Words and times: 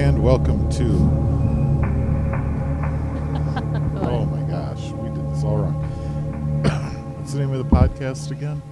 and 0.00 0.22
welcome 0.22 0.66
to. 0.70 0.84
oh 4.02 4.24
my 4.24 4.40
gosh, 4.50 4.92
we 4.92 5.10
did 5.10 5.30
this 5.30 5.44
all 5.44 5.58
wrong. 5.58 5.74
What's 7.18 7.34
the 7.34 7.40
name 7.40 7.52
of 7.52 7.58
the 7.58 7.76
podcast 7.76 8.30
again? 8.30 8.62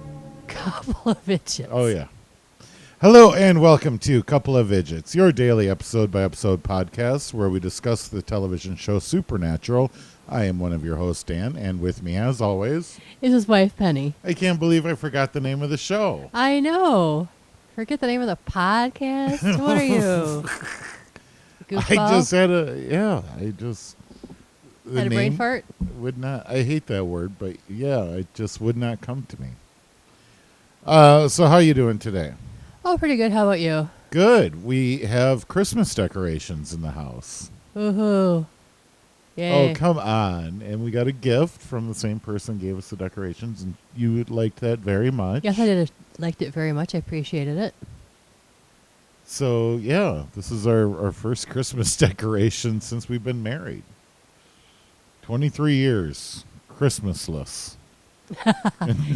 Couple 0.47 1.11
of 1.11 1.29
idiots. 1.29 1.61
Oh, 1.69 1.85
yeah. 1.85 2.07
Hello, 2.99 3.31
and 3.31 3.61
welcome 3.61 3.99
to 3.99 4.23
Couple 4.23 4.57
of 4.57 4.73
Idiots, 4.73 5.13
your 5.13 5.31
daily 5.31 5.69
episode 5.69 6.11
by 6.11 6.23
episode 6.23 6.63
podcast 6.63 7.31
where 7.31 7.47
we 7.47 7.59
discuss 7.59 8.07
the 8.07 8.23
television 8.23 8.75
show 8.75 8.97
Supernatural. 8.97 9.91
I 10.27 10.45
am 10.45 10.57
one 10.57 10.73
of 10.73 10.83
your 10.83 10.95
hosts, 10.95 11.21
Dan, 11.21 11.55
and 11.55 11.79
with 11.79 12.01
me, 12.01 12.15
as 12.15 12.41
always, 12.41 12.99
Is 13.21 13.33
his 13.33 13.47
wife 13.47 13.77
Penny? 13.77 14.15
I 14.23 14.33
can't 14.33 14.59
believe 14.59 14.83
I 14.83 14.95
forgot 14.95 15.33
the 15.33 15.41
name 15.41 15.61
of 15.61 15.69
the 15.69 15.77
show. 15.77 16.31
I 16.33 16.59
know. 16.59 17.27
Forget 17.75 17.99
the 17.99 18.07
name 18.07 18.21
of 18.21 18.27
the 18.27 18.51
podcast. 18.51 19.59
What 19.59 19.77
are 19.77 19.83
you? 19.83 20.43
Goofball? 21.69 21.97
I 22.07 22.11
just 22.17 22.31
had 22.31 22.49
a, 22.49 22.85
yeah, 22.89 23.21
I 23.39 23.51
just. 23.51 23.95
the 24.85 24.97
had 24.97 25.07
a 25.07 25.09
brain 25.09 25.19
name- 25.31 25.37
fart. 25.37 25.65
would 25.99 26.17
not 26.17 26.49
i 26.49 26.63
hate 26.63 26.87
that 26.87 27.05
word 27.05 27.33
but 27.37 27.55
yeah 27.69 28.03
it 28.05 28.33
just 28.33 28.59
would 28.59 28.75
not 28.77 29.01
come 29.01 29.23
to 29.29 29.39
me 29.39 29.49
uh 30.85 31.27
so 31.27 31.45
how 31.45 31.57
you 31.57 31.73
doing 31.73 31.99
today 31.99 32.33
Oh, 32.85 32.97
pretty 32.97 33.17
good. 33.17 33.31
How 33.33 33.43
about 33.43 33.59
you? 33.59 33.89
good 34.09 34.63
we 34.65 34.99
have 34.99 35.47
christmas 35.47 35.93
decorations 35.93 36.73
in 36.73 36.81
the 36.81 36.91
house 36.91 37.51
Woohoo! 37.75 38.47
Yay! 39.35 39.71
oh 39.71 39.75
come 39.75 39.99
on 39.99 40.63
and 40.65 40.83
we 40.83 40.89
got 40.89 41.05
a 41.05 41.11
gift 41.11 41.61
from 41.61 41.87
the 41.87 41.93
same 41.93 42.19
person 42.19 42.57
who 42.57 42.65
gave 42.65 42.77
us 42.77 42.89
the 42.89 42.95
decorations 42.95 43.61
and 43.61 43.75
you 43.95 44.23
liked 44.23 44.59
that 44.61 44.79
very 44.79 45.11
much 45.11 45.43
yes, 45.43 45.59
I 45.59 45.65
did. 45.65 45.91
Liked 46.17 46.41
it 46.41 46.51
very 46.53 46.71
much. 46.73 46.95
I 46.95 46.97
appreciated 46.97 47.57
it. 47.57 47.73
So 49.31 49.75
yeah 49.77 50.23
this 50.35 50.49
is 50.49 50.65
our 50.65 51.05
our 51.05 51.11
first 51.11 51.47
christmas 51.49 51.95
decoration 52.07 52.81
since 52.81 53.07
we've 53.07 53.23
been 53.23 53.43
married 53.43 53.83
23 55.21 55.75
years 55.75 56.43
christmasless 56.75 57.75
and 58.45 58.55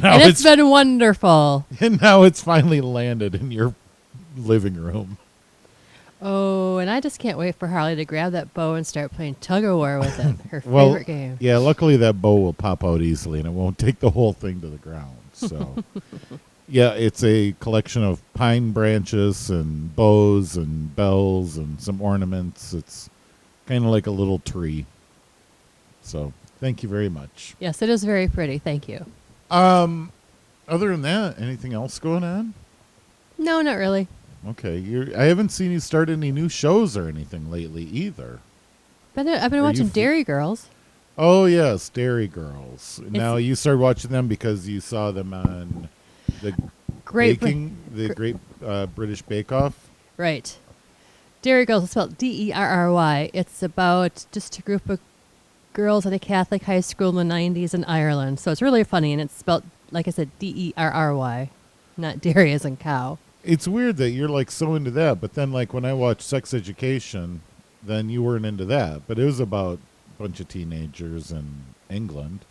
and 0.03 0.22
it's 0.22 0.41
it's 0.41 0.44
been 0.44 0.69
wonderful. 0.69 1.66
And 1.80 2.02
now 2.02 2.23
it's 2.23 2.41
finally 2.44 2.81
landed 2.81 3.36
in 3.36 3.52
your 3.52 3.75
living 4.36 4.73
room. 4.75 5.17
Oh, 6.19 6.78
and 6.80 6.89
I 6.89 7.00
just 7.00 7.19
can't 7.19 7.38
wait 7.38 7.53
for 7.56 7.67
Harley 7.67 7.95
to 7.95 8.06
grab 8.06 8.31
that 8.31 8.56
bow 8.56 8.73
and 8.73 8.88
start 8.88 9.11
playing 9.11 9.36
tug 9.36 9.64
of 9.66 9.75
war 9.78 10.00
with 10.00 10.17
it. 10.19 10.36
Her 10.50 10.64
Well, 10.66 10.88
favorite 10.94 11.06
game. 11.06 11.38
yeah, 11.39 11.58
luckily 11.58 11.95
that 11.97 12.23
bow 12.23 12.38
will 12.38 12.53
pop 12.53 12.84
out 12.84 13.02
easily 13.02 13.38
and 13.38 13.47
it 13.47 13.52
won't 13.52 13.78
take 13.78 14.00
the 14.00 14.09
whole 14.09 14.34
thing 14.34 14.61
to 14.61 14.67
the 14.67 14.78
ground. 14.78 15.16
So, 15.34 15.84
yeah, 16.67 16.92
it's 16.94 17.23
a 17.23 17.53
collection 17.59 18.03
of 18.03 18.22
pine 18.33 18.72
branches 18.72 19.50
and 19.50 19.95
bows 19.95 20.56
and 20.56 20.95
bells 20.95 21.58
and 21.58 21.80
some 21.81 22.02
ornaments. 22.02 22.73
It's 22.73 23.09
kind 23.66 23.83
of 23.83 23.92
like 23.92 24.08
a 24.08 24.11
little 24.11 24.39
tree. 24.39 24.86
So, 26.02 26.34
thank 26.59 26.84
you 26.84 26.89
very 26.89 27.09
much. 27.09 27.56
Yes, 27.59 27.81
it 27.81 27.89
is 27.89 28.03
very 28.03 28.28
pretty. 28.28 28.58
Thank 28.58 28.88
you. 28.89 29.06
Um, 29.50 30.11
other 30.67 30.89
than 30.89 31.02
that, 31.03 31.39
anything 31.39 31.73
else 31.73 32.00
going 32.00 32.23
on? 32.23 32.53
No, 33.38 33.61
not 33.61 33.75
really. 33.75 34.08
Okay, 34.50 34.78
you're, 34.78 35.17
I 35.17 35.25
haven't 35.25 35.50
seen 35.50 35.72
you 35.72 35.80
start 35.80 36.09
any 36.09 36.31
new 36.31 36.50
shows 36.50 36.97
or 36.97 37.08
anything 37.08 37.50
lately 37.50 37.84
either. 37.84 38.39
But 39.14 39.28
I've 39.28 39.52
been 39.52 39.61
Are 39.61 39.64
watching 39.64 39.88
f- 39.88 39.94
Derry 39.94 40.23
Girls. 40.23 40.67
Oh 41.17 41.45
yes, 41.45 41.89
Derry 41.89 42.28
Girls. 42.28 43.00
now 43.09 43.36
you 43.36 43.56
started 43.56 43.78
watching 43.80 44.11
them 44.11 44.28
because 44.28 44.67
you 44.67 44.81
saw 44.81 45.11
them 45.11 45.34
on 45.34 45.88
the 46.44 46.53
Great. 47.06 47.40
Baking, 47.40 47.75
the 47.91 48.13
Great 48.13 48.38
uh, 48.63 48.85
British 48.88 49.22
Bake 49.22 49.51
Off. 49.51 49.90
Right. 50.17 50.57
Derry 51.41 51.66
Girls 51.66 51.84
is 51.84 51.91
spelled 51.91 52.17
D 52.17 52.50
E 52.50 52.53
R 52.53 52.67
R 52.67 52.91
Y. 52.91 53.29
It's 53.34 53.63
about 53.63 54.25
just 54.31 54.57
a 54.57 54.62
group 54.62 54.88
of 54.90 55.00
girls 55.73 56.06
at 56.06 56.13
a 56.13 56.19
Catholic 56.19 56.63
high 56.63 56.79
school 56.79 57.17
in 57.17 57.28
the 57.28 57.34
90s 57.35 57.73
in 57.73 57.84
Ireland. 57.85 58.40
So 58.40 58.51
it's 58.51 58.62
really 58.62 58.84
funny, 58.84 59.12
and 59.12 59.22
it's 59.22 59.34
spelled, 59.34 59.63
like 59.91 60.07
I 60.07 60.12
said, 60.12 60.29
D 60.40 60.53
E 60.56 60.73
R 60.78 60.91
R 60.91 61.16
Y, 61.16 61.50
not 61.97 62.22
dairy 62.22 62.53
as 62.53 62.63
in 62.63 62.78
cow. 62.78 63.17
It's 63.44 63.67
weird 63.67 63.97
that 63.97 64.12
you're 64.12 64.29
like 64.29 64.51
so 64.51 64.75
into 64.75 64.91
that, 64.91 65.19
but 65.19 65.34
then 65.34 65.51
like 65.51 65.73
when 65.73 65.84
I 65.84 65.94
watched 65.94 66.22
Sex 66.22 66.53
Education, 66.53 67.41
then 67.81 68.09
you 68.09 68.23
weren't 68.23 68.46
into 68.46 68.66
that. 68.66 69.01
But 69.07 69.19
it 69.19 69.25
was 69.25 69.41
about 69.41 69.79
a 70.17 70.22
bunch 70.22 70.40
of 70.40 70.47
teenagers 70.47 71.31
in 71.31 71.63
England, 71.90 72.46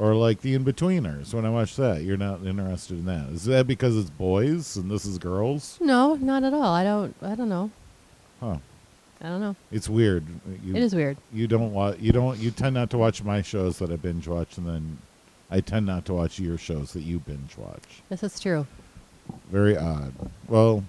or 0.00 0.14
like 0.14 0.40
the 0.40 0.54
In-Betweeners. 0.54 1.34
When 1.34 1.44
I 1.44 1.50
watch 1.50 1.76
that, 1.76 2.02
you're 2.02 2.16
not 2.16 2.42
interested 2.44 2.94
in 2.94 3.04
that. 3.04 3.28
Is 3.28 3.44
that 3.44 3.66
because 3.66 3.98
it's 3.98 4.08
boys 4.08 4.76
and 4.76 4.90
this 4.90 5.04
is 5.04 5.18
girls? 5.18 5.76
No, 5.78 6.14
not 6.14 6.42
at 6.42 6.54
all. 6.54 6.62
I 6.74 6.82
don't. 6.82 7.14
I 7.20 7.34
don't 7.34 7.50
know. 7.50 7.70
Huh? 8.40 8.56
I 9.20 9.28
don't 9.28 9.40
know. 9.40 9.54
It's 9.70 9.90
weird. 9.90 10.24
You, 10.64 10.74
it 10.74 10.82
is 10.82 10.94
weird. 10.94 11.18
you 11.30 11.46
don't 11.46 11.74
watch 11.74 11.98
you 12.00 12.10
don't 12.10 12.38
you 12.38 12.50
tend 12.50 12.74
not 12.74 12.88
to 12.90 12.98
watch 12.98 13.22
my 13.22 13.42
shows 13.42 13.78
that 13.78 13.90
I 13.90 13.96
binge 13.96 14.26
watch 14.26 14.56
and 14.56 14.66
then 14.66 14.96
I 15.50 15.60
tend 15.60 15.84
not 15.84 16.06
to 16.06 16.14
watch 16.14 16.38
your 16.38 16.56
shows 16.56 16.94
that 16.94 17.02
you 17.02 17.18
binge 17.18 17.58
watch. 17.58 18.00
This 18.08 18.22
is 18.22 18.40
true. 18.40 18.66
Very 19.52 19.76
odd. 19.76 20.14
Well, 20.48 20.84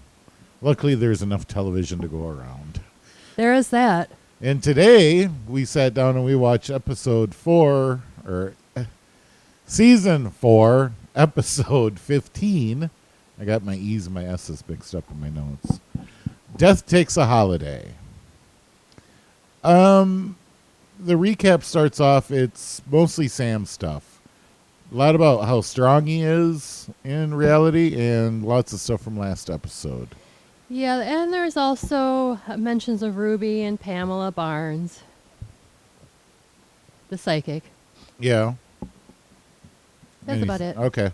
luckily 0.62 0.96
there's 0.96 1.22
enough 1.22 1.46
television 1.46 2.00
to 2.00 2.08
go 2.08 2.30
around. 2.30 2.80
There 3.36 3.54
is 3.54 3.68
that. 3.72 4.10
And 4.40 4.64
today 4.64 5.30
we 5.50 5.66
sat 5.66 5.94
down 5.94 6.16
and 6.16 6.24
we 6.24 6.36
watched 6.36 6.70
episode 6.70 7.36
4 7.36 8.02
or 8.26 8.54
season 9.66 10.30
4, 10.32 10.92
episode 11.16 12.00
15. 12.00 12.90
I 13.40 13.46
got 13.46 13.64
my 13.64 13.76
E's 13.76 14.06
and 14.06 14.16
my 14.16 14.26
S's 14.26 14.64
mixed 14.68 14.94
up 14.94 15.04
in 15.10 15.20
my 15.20 15.30
notes. 15.30 15.80
Death 16.58 16.86
takes 16.86 17.18
a 17.18 17.26
holiday. 17.26 17.94
Um, 19.64 20.36
the 21.00 21.14
recap 21.14 21.64
starts 21.64 22.00
off. 22.00 22.30
It's 22.32 22.82
mostly 22.90 23.28
Sam 23.28 23.66
stuff. 23.66 24.20
A 24.92 24.96
lot 24.96 25.16
about 25.16 25.46
how 25.46 25.62
strong 25.62 26.06
he 26.06 26.22
is 26.22 26.90
in 27.06 27.34
reality, 27.34 27.96
and 28.00 28.44
lots 28.44 28.74
of 28.74 28.80
stuff 28.80 29.02
from 29.02 29.18
last 29.18 29.50
episode. 29.50 30.10
Yeah, 30.70 31.00
and 31.00 31.32
there's 31.34 31.56
also 31.56 32.40
mentions 32.58 33.02
of 33.02 33.16
Ruby 33.18 33.64
and 33.64 33.80
Pamela 33.80 34.32
Barnes, 34.32 35.02
the 37.10 37.18
psychic. 37.18 37.64
Yeah, 38.20 38.56
That's 40.26 40.44
about 40.44 40.62
it. 40.62 40.78
Okay. 40.78 41.12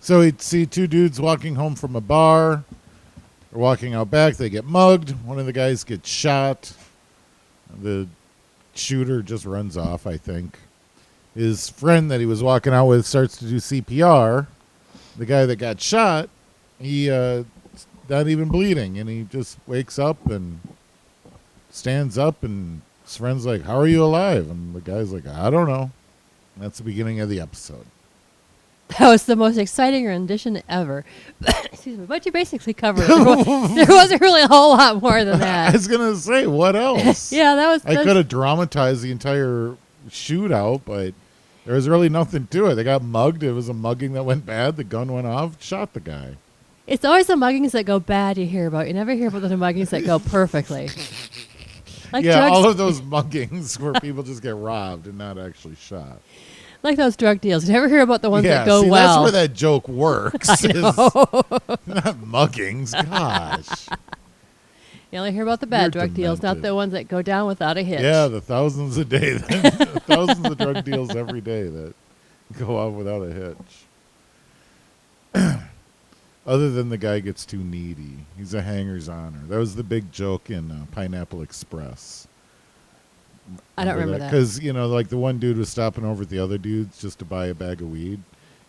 So 0.00 0.20
he'd 0.20 0.40
see 0.40 0.66
two 0.66 0.86
dudes 0.86 1.20
walking 1.20 1.56
home 1.56 1.74
from 1.74 1.96
a 1.96 2.00
bar. 2.00 2.64
They're 3.50 3.60
walking 3.60 3.94
out 3.94 4.10
back. 4.10 4.36
They 4.36 4.48
get 4.48 4.64
mugged. 4.64 5.10
One 5.24 5.38
of 5.38 5.46
the 5.46 5.52
guys 5.52 5.82
gets 5.84 6.08
shot. 6.08 6.72
The 7.82 8.06
shooter 8.74 9.22
just 9.22 9.44
runs 9.44 9.76
off, 9.76 10.06
I 10.06 10.16
think. 10.16 10.58
His 11.34 11.68
friend 11.68 12.10
that 12.10 12.20
he 12.20 12.26
was 12.26 12.42
walking 12.42 12.72
out 12.72 12.86
with 12.86 13.04
starts 13.06 13.36
to 13.38 13.46
do 13.46 13.56
CPR. 13.56 14.46
The 15.16 15.26
guy 15.26 15.46
that 15.46 15.56
got 15.56 15.80
shot, 15.80 16.28
he 16.78 17.10
uh, 17.10 17.44
not 18.08 18.28
even 18.28 18.48
bleeding, 18.48 18.98
and 18.98 19.08
he 19.08 19.24
just 19.24 19.58
wakes 19.66 19.98
up 19.98 20.26
and 20.26 20.60
stands 21.70 22.16
up, 22.16 22.42
and 22.42 22.82
his 23.04 23.16
friend's 23.16 23.44
like, 23.44 23.62
"How 23.62 23.78
are 23.78 23.86
you 23.86 24.04
alive?" 24.04 24.48
And 24.48 24.74
the 24.74 24.80
guy's 24.80 25.12
like, 25.12 25.26
"I 25.26 25.50
don't 25.50 25.68
know." 25.68 25.90
That's 26.56 26.78
the 26.78 26.84
beginning 26.84 27.20
of 27.20 27.28
the 27.28 27.40
episode. 27.40 27.86
That 28.98 29.08
was 29.08 29.24
the 29.24 29.36
most 29.36 29.56
exciting 29.58 30.06
rendition 30.06 30.62
ever. 30.68 31.04
Excuse 31.72 31.98
me, 31.98 32.06
but 32.06 32.24
you 32.24 32.32
basically 32.32 32.72
covered 32.72 33.02
it. 33.02 33.08
There, 33.08 33.24
wa- 33.24 33.66
there 33.74 33.86
wasn't 33.88 34.20
really 34.20 34.42
a 34.42 34.48
whole 34.48 34.70
lot 34.76 35.02
more 35.02 35.24
than 35.24 35.38
that. 35.40 35.70
I 35.70 35.72
was 35.72 35.88
gonna 35.88 36.14
say 36.16 36.46
what 36.46 36.76
else? 36.76 37.32
yeah, 37.32 37.54
that 37.56 37.68
was. 37.68 37.84
I 37.84 38.02
could 38.02 38.16
have 38.16 38.28
dramatized 38.28 39.02
the 39.02 39.10
entire 39.10 39.76
shootout, 40.08 40.82
but 40.84 41.14
there 41.64 41.74
was 41.74 41.88
really 41.88 42.08
nothing 42.08 42.46
to 42.48 42.66
it. 42.66 42.76
They 42.76 42.84
got 42.84 43.02
mugged. 43.02 43.42
It 43.42 43.52
was 43.52 43.68
a 43.68 43.74
mugging 43.74 44.12
that 44.12 44.22
went 44.24 44.46
bad. 44.46 44.76
The 44.76 44.84
gun 44.84 45.12
went 45.12 45.26
off. 45.26 45.60
Shot 45.62 45.92
the 45.92 46.00
guy. 46.00 46.36
It's 46.86 47.04
always 47.04 47.26
the 47.26 47.34
muggings 47.34 47.72
that 47.72 47.84
go 47.84 47.98
bad 47.98 48.38
you 48.38 48.46
hear 48.46 48.68
about. 48.68 48.86
You 48.86 48.94
never 48.94 49.12
hear 49.12 49.26
about 49.28 49.42
the 49.42 49.48
muggings 49.48 49.90
that 49.90 50.06
go 50.06 50.20
perfectly. 50.20 50.88
Like 52.12 52.24
yeah, 52.24 52.46
all 52.48 52.68
of 52.68 52.76
those 52.76 53.00
muggings 53.00 53.80
where 53.80 53.92
people 53.94 54.22
just 54.22 54.40
get 54.40 54.54
robbed 54.54 55.08
and 55.08 55.18
not 55.18 55.38
actually 55.38 55.74
shot. 55.74 56.20
Like 56.86 56.96
those 56.96 57.16
drug 57.16 57.40
deals. 57.40 57.64
Did 57.64 57.68
You 57.68 57.74
never 57.74 57.88
hear 57.88 58.00
about 58.00 58.22
the 58.22 58.30
ones 58.30 58.44
yeah, 58.44 58.58
that 58.58 58.66
go 58.66 58.82
see, 58.82 58.90
well. 58.90 59.24
that's 59.24 59.32
where 59.32 59.42
that 59.46 59.54
joke 59.54 59.88
works. 59.88 60.48
is 60.64 60.74
not 60.82 60.96
muggings. 62.22 62.92
Gosh. 62.92 63.88
you 65.10 65.18
only 65.18 65.32
hear 65.32 65.42
about 65.42 65.60
the 65.60 65.66
bad 65.66 65.94
You're 65.94 66.04
drug 66.06 66.14
deals, 66.14 66.42
not 66.42 66.62
the 66.62 66.74
ones 66.74 66.92
that 66.92 67.08
go 67.08 67.22
down 67.22 67.46
without 67.46 67.76
a 67.76 67.82
hitch. 67.82 68.00
Yeah, 68.00 68.28
the 68.28 68.40
thousands 68.40 68.96
a 68.96 69.04
day, 69.04 69.34
that- 69.34 70.02
thousands 70.06 70.46
of 70.46 70.58
drug 70.58 70.84
deals 70.84 71.14
every 71.14 71.40
day 71.40 71.64
that 71.64 71.94
go 72.58 72.78
off 72.78 72.94
without 72.94 73.22
a 73.22 73.32
hitch. 73.32 73.56
Other 76.46 76.70
than 76.70 76.90
the 76.90 76.98
guy 76.98 77.18
gets 77.20 77.44
too 77.44 77.58
needy, 77.58 78.18
he's 78.38 78.54
a 78.54 78.62
hanger's 78.62 79.08
honor. 79.08 79.42
That 79.48 79.58
was 79.58 79.74
the 79.74 79.82
big 79.82 80.12
joke 80.12 80.48
in 80.48 80.70
uh, 80.70 80.86
Pineapple 80.92 81.42
Express. 81.42 82.28
I 83.76 83.84
don't 83.84 83.94
remember 83.94 84.18
that. 84.18 84.30
because 84.30 84.58
you 84.60 84.72
know, 84.72 84.86
like 84.88 85.08
the 85.08 85.16
one 85.16 85.38
dude 85.38 85.56
was 85.58 85.68
stopping 85.68 86.04
over 86.04 86.22
at 86.22 86.28
the 86.30 86.38
other 86.38 86.58
dudes 86.58 87.00
just 87.00 87.18
to 87.20 87.24
buy 87.24 87.46
a 87.46 87.54
bag 87.54 87.80
of 87.80 87.90
weed, 87.90 88.20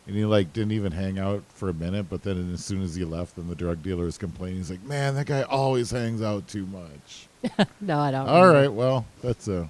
and 0.05 0.15
he 0.15 0.25
like 0.25 0.53
didn't 0.53 0.71
even 0.73 0.91
hang 0.91 1.17
out 1.19 1.43
for 1.49 1.69
a 1.69 1.73
minute. 1.73 2.07
But 2.09 2.23
then 2.23 2.53
as 2.53 2.63
soon 2.63 2.81
as 2.83 2.95
he 2.95 3.03
left, 3.05 3.35
then 3.35 3.47
the 3.47 3.55
drug 3.55 3.81
dealer 3.83 4.05
was 4.05 4.17
complaining. 4.17 4.57
He's 4.57 4.69
like, 4.71 4.83
"Man, 4.83 5.15
that 5.15 5.25
guy 5.27 5.41
always 5.43 5.91
hangs 5.91 6.21
out 6.21 6.47
too 6.47 6.65
much." 6.67 7.27
No, 7.81 7.99
I 7.99 8.11
don't. 8.11 8.27
All 8.27 8.47
right, 8.51 8.71
well, 8.71 9.05
that's 9.21 9.47
a 9.47 9.69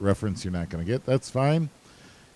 reference 0.00 0.44
you're 0.44 0.52
not 0.52 0.68
going 0.68 0.84
to 0.84 0.90
get. 0.90 1.04
That's 1.06 1.30
fine. 1.30 1.68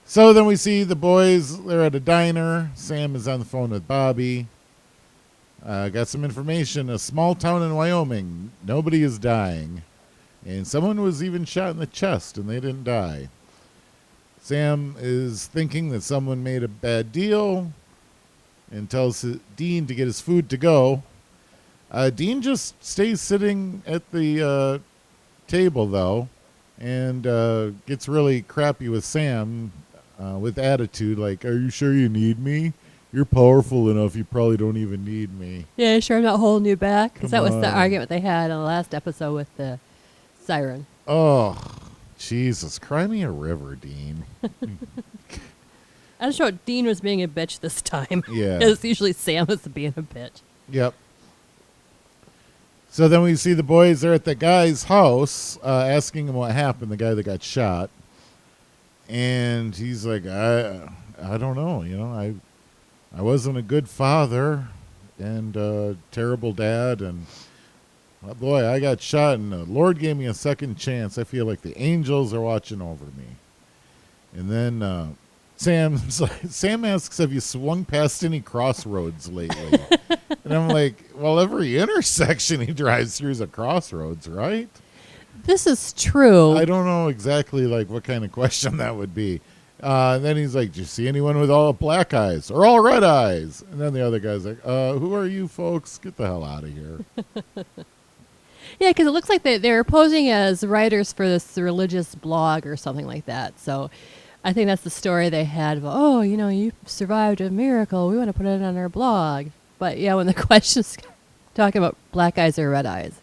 So 0.05 0.33
then 0.33 0.47
we 0.47 0.57
see 0.57 0.85
the 0.85 0.95
boys. 0.97 1.63
They're 1.65 1.83
at 1.83 1.95
a 1.95 2.01
diner. 2.01 2.71
Sam 2.75 3.17
is 3.17 3.27
on 3.29 3.39
the 3.39 3.45
phone 3.45 3.71
with 3.71 3.87
Bobby. 3.89 4.47
Uh, 5.65 5.89
got 5.89 6.09
some 6.09 6.25
information. 6.25 6.91
A 6.91 6.99
small 6.99 7.35
town 7.35 7.63
in 7.63 7.75
Wyoming. 7.75 8.51
Nobody 8.67 9.03
is 9.03 9.19
dying. 9.19 9.83
And 10.45 10.67
someone 10.67 11.01
was 11.01 11.23
even 11.23 11.45
shot 11.45 11.71
in 11.71 11.79
the 11.79 11.87
chest 11.87 12.37
and 12.37 12.49
they 12.49 12.61
didn't 12.61 12.85
die. 12.85 13.29
Sam 14.41 14.97
is 14.99 15.47
thinking 15.47 15.91
that 15.91 16.03
someone 16.03 16.43
made 16.43 16.63
a 16.65 16.69
bad 16.69 17.13
deal 17.13 17.73
and 18.71 18.91
tells 18.91 19.23
Dean 19.57 19.87
to 19.87 19.95
get 19.95 20.07
his 20.07 20.21
food 20.21 20.51
to 20.51 20.57
go. 20.57 21.03
Uh, 21.91 22.11
Dean 22.11 22.43
just 22.43 22.83
stays 22.83 23.21
sitting 23.21 23.83
at 23.87 24.11
the 24.11 24.43
uh, 24.43 24.79
table, 25.47 25.87
though, 25.87 26.29
and 26.81 27.27
uh, 27.27 27.71
gets 27.87 28.09
really 28.09 28.43
crappy 28.43 28.89
with 28.89 29.05
Sam 29.05 29.71
uh, 30.19 30.39
with 30.39 30.59
attitude 30.59 31.19
like, 31.19 31.45
Are 31.45 31.57
you 31.59 31.71
sure 31.71 31.93
you 31.93 32.09
need 32.09 32.39
me? 32.41 32.73
You're 33.13 33.27
powerful 33.27 33.91
enough, 33.91 34.17
you 34.17 34.25
probably 34.25 34.57
don't 34.57 34.79
even 34.79 35.05
need 35.05 35.39
me. 35.39 35.67
Yeah, 35.77 36.01
sure. 36.01 36.17
I'm 36.17 36.23
not 36.25 36.39
holding 36.39 36.67
you 36.67 36.77
back. 36.77 37.21
'Cause 37.21 37.31
that 37.33 37.43
was 37.43 37.53
the 37.61 37.69
argument 37.71 38.09
they 38.09 38.21
had 38.21 38.51
on 38.51 38.59
the 38.61 38.67
last 38.67 38.95
episode 38.95 39.35
with 39.35 39.55
the 39.59 39.79
siren. 40.43 40.87
Oh, 41.07 41.61
Jesus. 42.19 42.79
Cry 42.79 43.07
me 43.07 43.23
a 43.23 43.31
river, 43.31 43.75
Dean. 43.75 44.25
I 46.21 46.27
just 46.27 46.39
thought 46.39 46.65
Dean 46.65 46.87
was 46.87 47.01
being 47.01 47.23
a 47.23 47.29
bitch 47.29 47.61
this 47.61 47.83
time. 47.83 48.23
Yeah. 48.33 48.59
Because 48.59 48.85
usually 48.85 49.13
Sam 49.13 49.47
is 49.49 49.61
being 49.63 49.95
a 49.97 50.03
bitch. 50.03 50.41
Yep. 50.71 50.95
So 52.91 53.09
then 53.09 53.23
we 53.23 53.35
see 53.37 53.55
the 53.55 53.63
boys 53.63 54.05
are 54.05 54.13
at 54.13 54.25
the 54.25 54.35
guy's 54.35 54.85
house 54.85 55.59
uh, 55.65 55.87
asking 55.89 56.29
him 56.29 56.35
what 56.35 56.53
happened, 56.53 56.93
the 56.93 56.97
guy 56.97 57.15
that 57.15 57.23
got 57.25 57.43
shot. 57.43 57.91
And 59.09 59.75
he's 59.75 60.07
like, 60.07 60.27
I, 60.27 60.89
I 61.21 61.39
don't 61.39 61.57
know. 61.57 61.83
You 61.83 61.97
know, 61.97 62.07
I, 62.07 62.35
I 63.17 63.23
wasn't 63.23 63.59
a 63.59 63.63
good 63.63 63.89
father 63.89 64.69
and 65.19 65.57
uh, 65.57 65.95
terrible 66.11 66.53
dad. 66.53 67.01
And 67.01 67.27
oh 68.27 68.35
boy, 68.35 68.67
I 68.67 68.81
got 68.81 69.01
shot, 69.01 69.35
and 69.35 69.53
the 69.53 69.65
Lord 69.65 69.99
gave 69.99 70.17
me 70.17 70.27
a 70.27 70.35
second 70.35 70.77
chance. 70.77 71.19
I 71.19 71.25
feel 71.25 71.47
like 71.47 71.63
the 71.63 71.77
angels 71.81 72.33
are 72.33 72.41
watching 72.41 72.81
over 72.81 73.05
me. 73.05 73.37
And 74.35 74.51
then 74.51 74.83
uh, 74.83 75.09
Sam 75.57 75.99
Sam 76.09 76.85
asks, 76.85 77.19
"Have 77.19 77.33
you 77.33 77.41
swung 77.41 77.85
past 77.85 78.25
any 78.25 78.41
crossroads 78.41 79.31
lately?" 79.31 79.79
and 80.45 80.53
I'm 80.53 80.69
like, 80.69 81.05
"Well, 81.15 81.39
every 81.39 81.79
intersection 81.79 82.61
he 82.61 82.73
drives 82.73 83.19
through 83.19 83.31
is 83.31 83.41
a 83.41 83.47
crossroads, 83.47 84.29
right?" 84.29 84.69
This 85.45 85.67
is 85.67 85.93
true. 85.95 86.57
I 86.57 86.65
don't 86.65 86.87
know 86.87 87.09
exactly 87.09 87.67
like 87.67 87.89
what 87.89 88.05
kind 88.05 88.25
of 88.25 88.33
question 88.33 88.77
that 88.77 88.97
would 88.97 89.15
be. 89.15 89.41
Uh, 89.83 90.15
and 90.17 90.25
then 90.25 90.37
he's 90.37 90.55
like, 90.55 90.73
"Do 90.73 90.81
you 90.81 90.87
see 90.87 91.09
anyone 91.09 91.39
with 91.39 91.51
all 91.51 91.73
black 91.73 92.15
eyes 92.15 92.51
or 92.51 92.65
all 92.65 92.81
red 92.81 93.03
eyes?" 93.03 93.65
And 93.71 93.81
then 93.81 93.93
the 93.93 94.07
other 94.07 94.21
guy's 94.21 94.47
like, 94.47 94.59
uh, 94.65 94.95
"Who 94.95 95.15
are 95.15 95.27
you 95.27 95.49
folks? 95.49 95.99
Get 95.99 96.17
the 96.17 96.27
hell 96.27 96.45
out 96.45 96.65
of 96.65 96.73
here!" 96.73 97.05
Yeah, 98.83 98.91
because 98.91 99.07
it 99.07 99.13
looks 99.13 99.29
like 99.29 99.45
they, 99.45 99.59
they're 99.59 99.85
posing 99.85 100.29
as 100.29 100.65
writers 100.65 101.13
for 101.13 101.29
this 101.29 101.57
religious 101.57 102.17
blog 102.17 102.67
or 102.67 102.77
something 102.77 103.07
like 103.07 103.27
that. 103.27 103.61
So 103.61 103.93
I 104.43 104.53
think 104.53 104.67
that's 104.67 104.83
the 104.83 104.91
story 104.91 105.29
they 105.29 105.45
had. 105.45 105.77
Of, 105.77 105.85
oh, 105.87 106.23
you 106.23 106.37
know, 106.37 106.49
you 106.49 106.73
survived 106.85 107.41
a 107.41 107.49
miracle. 107.49 108.09
We 108.09 108.17
want 108.17 108.27
to 108.27 108.33
put 108.33 108.45
it 108.45 108.61
on 108.61 108.77
our 108.77 108.89
blog. 108.89 109.51
But 109.79 109.99
yeah, 109.99 110.15
when 110.15 110.27
the 110.27 110.35
question's 110.49 110.97
talking 111.55 111.79
about 111.79 111.97
black 112.11 112.39
eyes 112.39 112.59
or 112.59 112.71
red 112.71 112.85
eyes, 112.85 113.21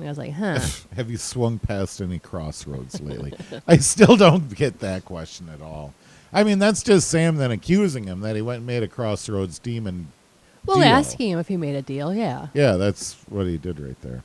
I 0.00 0.04
was 0.04 0.18
like, 0.18 0.34
huh. 0.34 0.60
Have 0.94 1.10
you 1.10 1.16
swung 1.16 1.58
past 1.58 2.00
any 2.00 2.20
crossroads 2.20 3.00
lately? 3.00 3.32
I 3.66 3.78
still 3.78 4.16
don't 4.16 4.54
get 4.54 4.78
that 4.78 5.04
question 5.04 5.48
at 5.52 5.60
all. 5.60 5.94
I 6.32 6.44
mean, 6.44 6.60
that's 6.60 6.84
just 6.84 7.08
Sam 7.08 7.38
then 7.38 7.50
accusing 7.50 8.04
him 8.04 8.20
that 8.20 8.36
he 8.36 8.42
went 8.42 8.58
and 8.58 8.66
made 8.68 8.84
a 8.84 8.88
crossroads 8.88 9.58
demon. 9.58 10.12
Well, 10.64 10.76
deal. 10.76 10.84
asking 10.84 11.30
him 11.30 11.40
if 11.40 11.48
he 11.48 11.56
made 11.56 11.74
a 11.74 11.82
deal, 11.82 12.14
yeah. 12.14 12.48
Yeah, 12.54 12.76
that's 12.76 13.16
what 13.28 13.46
he 13.46 13.58
did 13.58 13.80
right 13.80 14.00
there. 14.02 14.22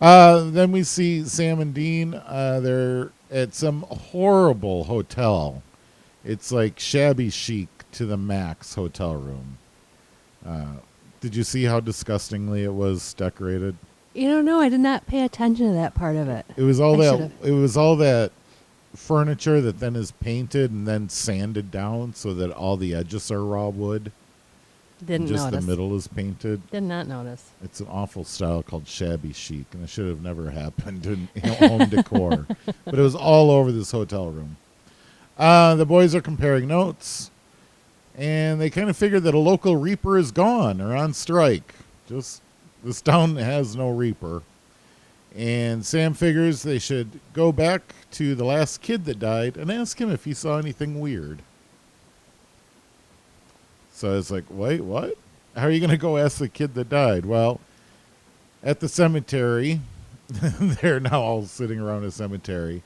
Uh, 0.00 0.50
then 0.50 0.72
we 0.72 0.82
see 0.82 1.24
Sam 1.24 1.60
and 1.60 1.74
Dean. 1.74 2.14
Uh, 2.14 2.60
they're 2.62 3.10
at 3.30 3.54
some 3.54 3.82
horrible 3.82 4.84
hotel. 4.84 5.62
It's 6.24 6.50
like 6.50 6.78
shabby 6.78 7.30
chic 7.30 7.68
to 7.92 8.06
the 8.06 8.16
max 8.16 8.74
hotel 8.74 9.14
room. 9.16 9.58
Uh, 10.44 10.76
did 11.20 11.36
you 11.36 11.44
see 11.44 11.64
how 11.64 11.80
disgustingly 11.80 12.64
it 12.64 12.72
was 12.72 13.12
decorated? 13.14 13.76
You 14.14 14.28
don't 14.28 14.44
know. 14.44 14.60
I 14.60 14.68
did 14.68 14.80
not 14.80 15.06
pay 15.06 15.22
attention 15.22 15.66
to 15.68 15.72
that 15.74 15.94
part 15.94 16.16
of 16.16 16.28
it. 16.28 16.46
It 16.56 16.62
was 16.62 16.80
all 16.80 17.00
I 17.00 17.04
that. 17.04 17.12
should've. 17.12 17.44
It 17.44 17.52
was 17.52 17.76
all 17.76 17.96
that 17.96 18.32
furniture 18.94 19.60
that 19.60 19.78
then 19.78 19.94
is 19.96 20.10
painted 20.12 20.70
and 20.70 20.86
then 20.86 21.08
sanded 21.08 21.70
down 21.70 22.14
so 22.14 22.34
that 22.34 22.50
all 22.50 22.76
the 22.76 22.94
edges 22.94 23.30
are 23.30 23.44
raw 23.44 23.68
wood. 23.68 24.12
Didn't 25.04 25.28
just 25.28 25.44
notice. 25.46 25.64
the 25.64 25.70
middle 25.70 25.96
is 25.96 26.06
painted. 26.08 26.68
Did 26.70 26.82
not 26.82 27.06
notice. 27.06 27.50
It's 27.62 27.80
an 27.80 27.86
awful 27.88 28.24
style 28.24 28.62
called 28.62 28.86
shabby 28.86 29.32
chic, 29.32 29.66
and 29.72 29.84
it 29.84 29.88
should 29.88 30.06
have 30.08 30.22
never 30.22 30.50
happened 30.50 31.06
in 31.06 31.28
you 31.34 31.42
know, 31.42 31.54
home 31.54 31.88
decor. 31.88 32.46
But 32.84 32.98
it 32.98 33.02
was 33.02 33.14
all 33.14 33.50
over 33.50 33.72
this 33.72 33.90
hotel 33.90 34.30
room. 34.30 34.56
Uh, 35.38 35.74
the 35.74 35.86
boys 35.86 36.14
are 36.14 36.20
comparing 36.20 36.68
notes, 36.68 37.30
and 38.16 38.60
they 38.60 38.68
kind 38.68 38.90
of 38.90 38.96
figure 38.96 39.20
that 39.20 39.34
a 39.34 39.38
local 39.38 39.76
reaper 39.76 40.18
is 40.18 40.30
gone 40.32 40.80
or 40.80 40.94
on 40.94 41.14
strike. 41.14 41.74
Just 42.08 42.42
this 42.84 43.00
town 43.00 43.36
has 43.36 43.76
no 43.76 43.90
reaper. 43.90 44.42
And 45.34 45.86
Sam 45.86 46.14
figures 46.14 46.62
they 46.62 46.78
should 46.78 47.20
go 47.32 47.52
back 47.52 47.94
to 48.12 48.34
the 48.34 48.44
last 48.44 48.82
kid 48.82 49.04
that 49.04 49.20
died 49.20 49.56
and 49.56 49.70
ask 49.70 50.00
him 50.00 50.10
if 50.10 50.24
he 50.24 50.34
saw 50.34 50.58
anything 50.58 51.00
weird. 51.00 51.42
So 54.00 54.12
I 54.12 54.14
was 54.14 54.30
like, 54.30 54.44
wait, 54.48 54.80
what? 54.80 55.18
How 55.54 55.64
are 55.64 55.70
you 55.70 55.78
going 55.78 55.90
to 55.90 55.98
go 55.98 56.16
ask 56.16 56.38
the 56.38 56.48
kid 56.48 56.72
that 56.72 56.88
died? 56.88 57.26
Well, 57.26 57.60
at 58.62 58.80
the 58.80 58.88
cemetery, 58.88 59.82
they're 60.30 61.00
now 61.00 61.20
all 61.20 61.44
sitting 61.44 61.78
around 61.78 62.04
a 62.04 62.10
cemetery, 62.10 62.82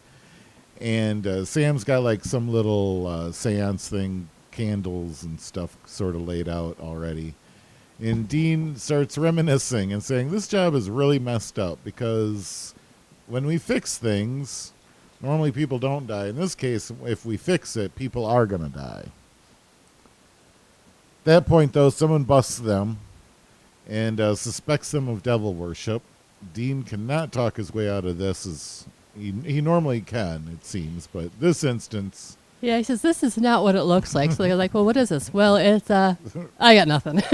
and 0.80 1.24
uh, 1.24 1.44
Sam's 1.44 1.84
got 1.84 2.02
like 2.02 2.24
some 2.24 2.48
little 2.48 3.06
uh, 3.06 3.30
seance 3.30 3.88
thing, 3.88 4.28
candles 4.50 5.22
and 5.22 5.40
stuff 5.40 5.76
sort 5.86 6.16
of 6.16 6.26
laid 6.26 6.48
out 6.48 6.80
already. 6.80 7.36
And 8.00 8.28
Dean 8.28 8.74
starts 8.74 9.16
reminiscing 9.16 9.92
and 9.92 10.02
saying, 10.02 10.32
This 10.32 10.48
job 10.48 10.74
is 10.74 10.90
really 10.90 11.20
messed 11.20 11.60
up 11.60 11.78
because 11.84 12.74
when 13.28 13.46
we 13.46 13.58
fix 13.58 13.98
things, 13.98 14.72
normally 15.20 15.52
people 15.52 15.78
don't 15.78 16.08
die. 16.08 16.26
In 16.26 16.34
this 16.34 16.56
case, 16.56 16.90
if 17.04 17.24
we 17.24 17.36
fix 17.36 17.76
it, 17.76 17.94
people 17.94 18.26
are 18.26 18.46
going 18.46 18.62
to 18.62 18.76
die. 18.76 19.12
That 21.24 21.46
point, 21.46 21.72
though, 21.72 21.90
someone 21.90 22.24
busts 22.24 22.58
them 22.58 22.98
and 23.88 24.20
uh, 24.20 24.34
suspects 24.34 24.90
them 24.90 25.08
of 25.08 25.22
devil 25.22 25.54
worship. 25.54 26.02
Dean 26.52 26.82
cannot 26.82 27.32
talk 27.32 27.56
his 27.56 27.72
way 27.72 27.88
out 27.88 28.04
of 28.04 28.18
this 28.18 28.46
as 28.46 28.86
he, 29.16 29.32
he 29.44 29.60
normally 29.60 30.00
can, 30.00 30.48
it 30.52 30.64
seems, 30.64 31.06
but 31.06 31.30
this 31.40 31.64
instance, 31.64 32.36
Yeah, 32.60 32.78
he 32.78 32.82
says 32.82 33.00
this 33.02 33.22
is 33.22 33.38
not 33.38 33.62
what 33.62 33.74
it 33.74 33.84
looks 33.84 34.14
like. 34.14 34.32
So 34.32 34.42
they're 34.42 34.56
like, 34.56 34.74
"Well, 34.74 34.84
what 34.84 34.96
is 34.96 35.10
this?" 35.10 35.32
Well, 35.32 35.56
it's 35.56 35.90
uh, 35.90 36.16
I 36.58 36.74
got 36.74 36.88
nothing. 36.88 37.22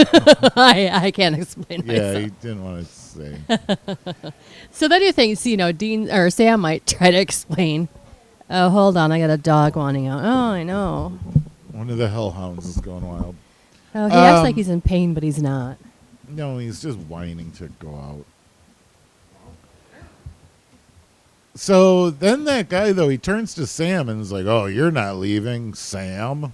I 0.56 0.90
I 0.92 1.11
can't 1.12 1.37
explain 1.37 1.82
yeah, 1.87 1.92
myself. 2.12 2.23
he 2.23 2.30
didn't 2.42 2.64
want 2.64 2.78
to 2.80 2.92
say. 2.92 3.37
So 4.73 4.87
then 4.88 5.02
you 5.02 5.12
think, 5.12 5.44
you 5.44 5.56
know, 5.56 5.73
Dean 5.73 6.11
or 6.11 6.30
Sam 6.30 6.61
might 6.61 6.87
try 6.87 7.11
to 7.11 7.18
explain. 7.18 7.88
Oh, 8.49 8.68
hold 8.70 8.97
on, 8.97 9.11
I 9.12 9.18
got 9.18 9.30
a 9.30 9.37
dog 9.37 9.76
wanting 9.76 10.06
out. 10.09 10.23
Oh, 10.25 10.52
I 10.52 10.62
know. 10.62 11.18
One 11.73 11.90
of 11.90 11.99
the 11.99 12.09
hellhounds 12.09 12.66
is 12.66 12.76
going 12.78 13.06
wild. 13.06 13.35
Oh, 13.94 14.09
he 14.09 14.14
acts 14.14 14.42
like 14.42 14.50
Um, 14.50 14.54
he's 14.54 14.68
in 14.68 14.80
pain, 14.80 15.14
but 15.14 15.23
he's 15.23 15.42
not. 15.42 15.76
No, 16.28 16.59
he's 16.59 16.80
just 16.80 16.99
whining 16.99 17.50
to 17.52 17.68
go 17.80 17.94
out. 17.97 18.25
So 21.54 22.11
then 22.11 22.44
that 22.44 22.68
guy 22.68 22.92
though 22.92 23.09
he 23.09 23.18
turns 23.18 23.54
to 23.54 23.66
Sam 23.66 24.09
and 24.09 24.20
is 24.20 24.30
like, 24.32 24.47
"Oh, 24.47 24.66
you're 24.66 24.90
not 24.92 25.16
leaving, 25.16 25.75
Sam." 25.75 26.52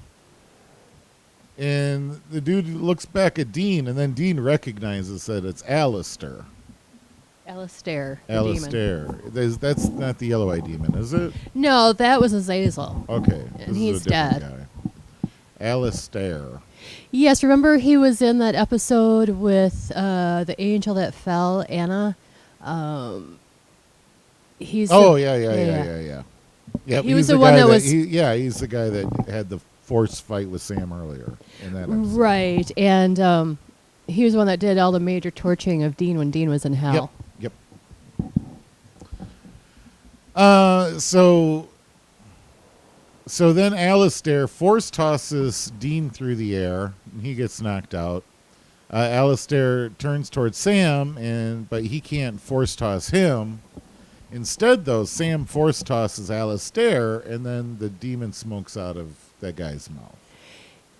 And 1.59 2.21
the 2.31 2.41
dude 2.41 2.67
looks 2.69 3.05
back 3.07 3.39
at 3.39 3.53
Dean, 3.53 3.87
and 3.87 3.97
then 3.97 4.13
Dean 4.13 4.41
recognizes 4.41 5.27
that 5.27 5.45
it's 5.45 5.63
Alastair. 5.69 6.45
Alastair. 7.47 8.21
the 8.27 8.33
demon. 8.35 8.47
Alastair. 8.49 9.07
There's- 9.29 9.57
That's 9.57 9.89
not 9.89 10.19
the 10.19 10.27
yellow 10.27 10.51
eye 10.51 10.61
demon, 10.61 10.95
is 10.97 11.15
it? 11.15 11.33
No, 11.55 11.93
that 11.95 12.21
was 12.21 12.33
Azazel. 12.33 13.07
Okay. 13.09 13.41
And 13.41 13.59
this 13.59 13.69
is 13.69 13.77
he's 13.77 14.01
a 14.01 14.09
different 14.09 14.41
dead. 14.41 14.67
Guy. 15.61 15.65
Alastair. 15.65 16.61
Yes, 17.11 17.43
remember 17.43 17.79
he 17.79 17.97
was 17.97 18.21
in 18.23 18.39
that 18.39 18.55
episode 18.55 19.29
with 19.31 19.91
uh, 19.95 20.45
the 20.45 20.61
angel 20.61 20.95
that 20.95 21.15
fell, 21.15 21.65
Anna. 21.69 22.17
Um, 22.61 23.39
he's 24.59 24.91
Oh 24.93 25.15
the- 25.15 25.21
yeah, 25.23 25.37
yeah, 25.37 25.55
yeah, 25.55 25.65
yeah. 25.65 25.85
yeah, 25.85 26.01
yeah. 26.01 26.23
Yep, 26.87 27.05
He 27.05 27.15
was 27.15 27.27
he's 27.27 27.29
the 27.29 27.39
one 27.39 27.55
that 27.55 27.67
was- 27.69 27.85
he, 27.89 28.03
yeah, 28.05 28.35
he's 28.35 28.57
the 28.61 28.67
guy 28.69 28.89
that 28.91 29.27
had 29.29 29.49
the 29.49 29.59
force 29.85 30.19
fight 30.21 30.49
with 30.49 30.61
Sam 30.63 30.93
earlier 30.93 31.33
in 31.63 31.73
that 31.75 31.85
episode. 31.85 32.17
Right, 32.19 32.71
and 32.77 33.19
um, 33.21 33.59
he 34.09 34.25
was 34.25 34.33
the 34.35 34.39
one 34.39 34.47
that 34.49 34.59
did 34.59 34.77
all 34.79 34.93
the 34.93 35.01
major 35.01 35.31
torturing 35.31 35.83
of 35.85 35.97
Dean 35.97 36.19
when 36.19 36.31
Dean 36.31 36.49
was 36.51 36.65
in 36.65 36.75
hell. 36.75 37.11
Yep. 37.41 37.53
Yep. 38.21 38.33
Uh, 40.35 40.99
so, 40.99 41.69
so 43.27 43.53
then 43.53 43.75
Alastair 43.75 44.47
force 44.47 44.91
tosses 44.91 45.73
Dean 45.79 46.11
through 46.11 46.37
the 46.37 46.57
air, 46.57 46.95
and 47.13 47.23
he 47.23 47.35
gets 47.35 47.61
knocked 47.61 47.95
out. 47.95 48.25
Uh, 48.93 48.99
Alastair 48.99 49.89
turns 49.91 50.31
towards 50.31 50.57
Sam, 50.57 51.19
and 51.19 51.69
but 51.69 51.85
he 51.85 52.01
can't 52.01 52.41
force 52.41 52.77
toss 52.77 53.11
him. 53.11 53.61
Instead, 54.31 54.85
though, 54.85 55.05
Sam 55.05 55.45
force 55.45 55.83
tosses 55.83 56.31
Alastair, 56.31 57.19
and 57.21 57.45
then 57.45 57.79
the 57.79 57.89
demon 57.89 58.33
smokes 58.33 58.77
out 58.77 58.97
of 58.97 59.17
that 59.41 59.57
guy's 59.57 59.91
mouth. 59.91 60.17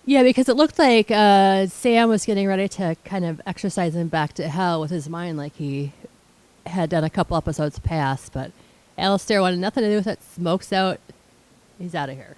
Yeah, 0.05 0.23
because 0.23 0.47
it 0.47 0.55
looked 0.55 0.79
like 0.79 1.11
uh, 1.11 1.67
Sam 1.67 2.07
was 2.07 2.25
getting 2.25 2.47
ready 2.47 2.69
to 2.69 2.95
kind 3.03 3.25
of 3.25 3.41
exorcise 3.45 3.95
him 3.95 4.07
back 4.07 4.33
to 4.33 4.47
hell 4.47 4.79
with 4.79 4.89
his 4.89 5.09
mind, 5.09 5.37
like 5.37 5.55
he 5.55 5.91
had 6.65 6.89
done 6.89 7.03
a 7.03 7.09
couple 7.09 7.35
episodes 7.35 7.79
past. 7.79 8.31
But 8.31 8.51
Alastair 8.97 9.41
wanted 9.41 9.59
nothing 9.59 9.83
to 9.83 9.89
do 9.89 9.97
with 9.97 10.07
it. 10.07 10.19
Smokes 10.23 10.71
out. 10.71 10.99
He's 11.79 11.95
out 11.95 12.09
of 12.09 12.15
here. 12.15 12.35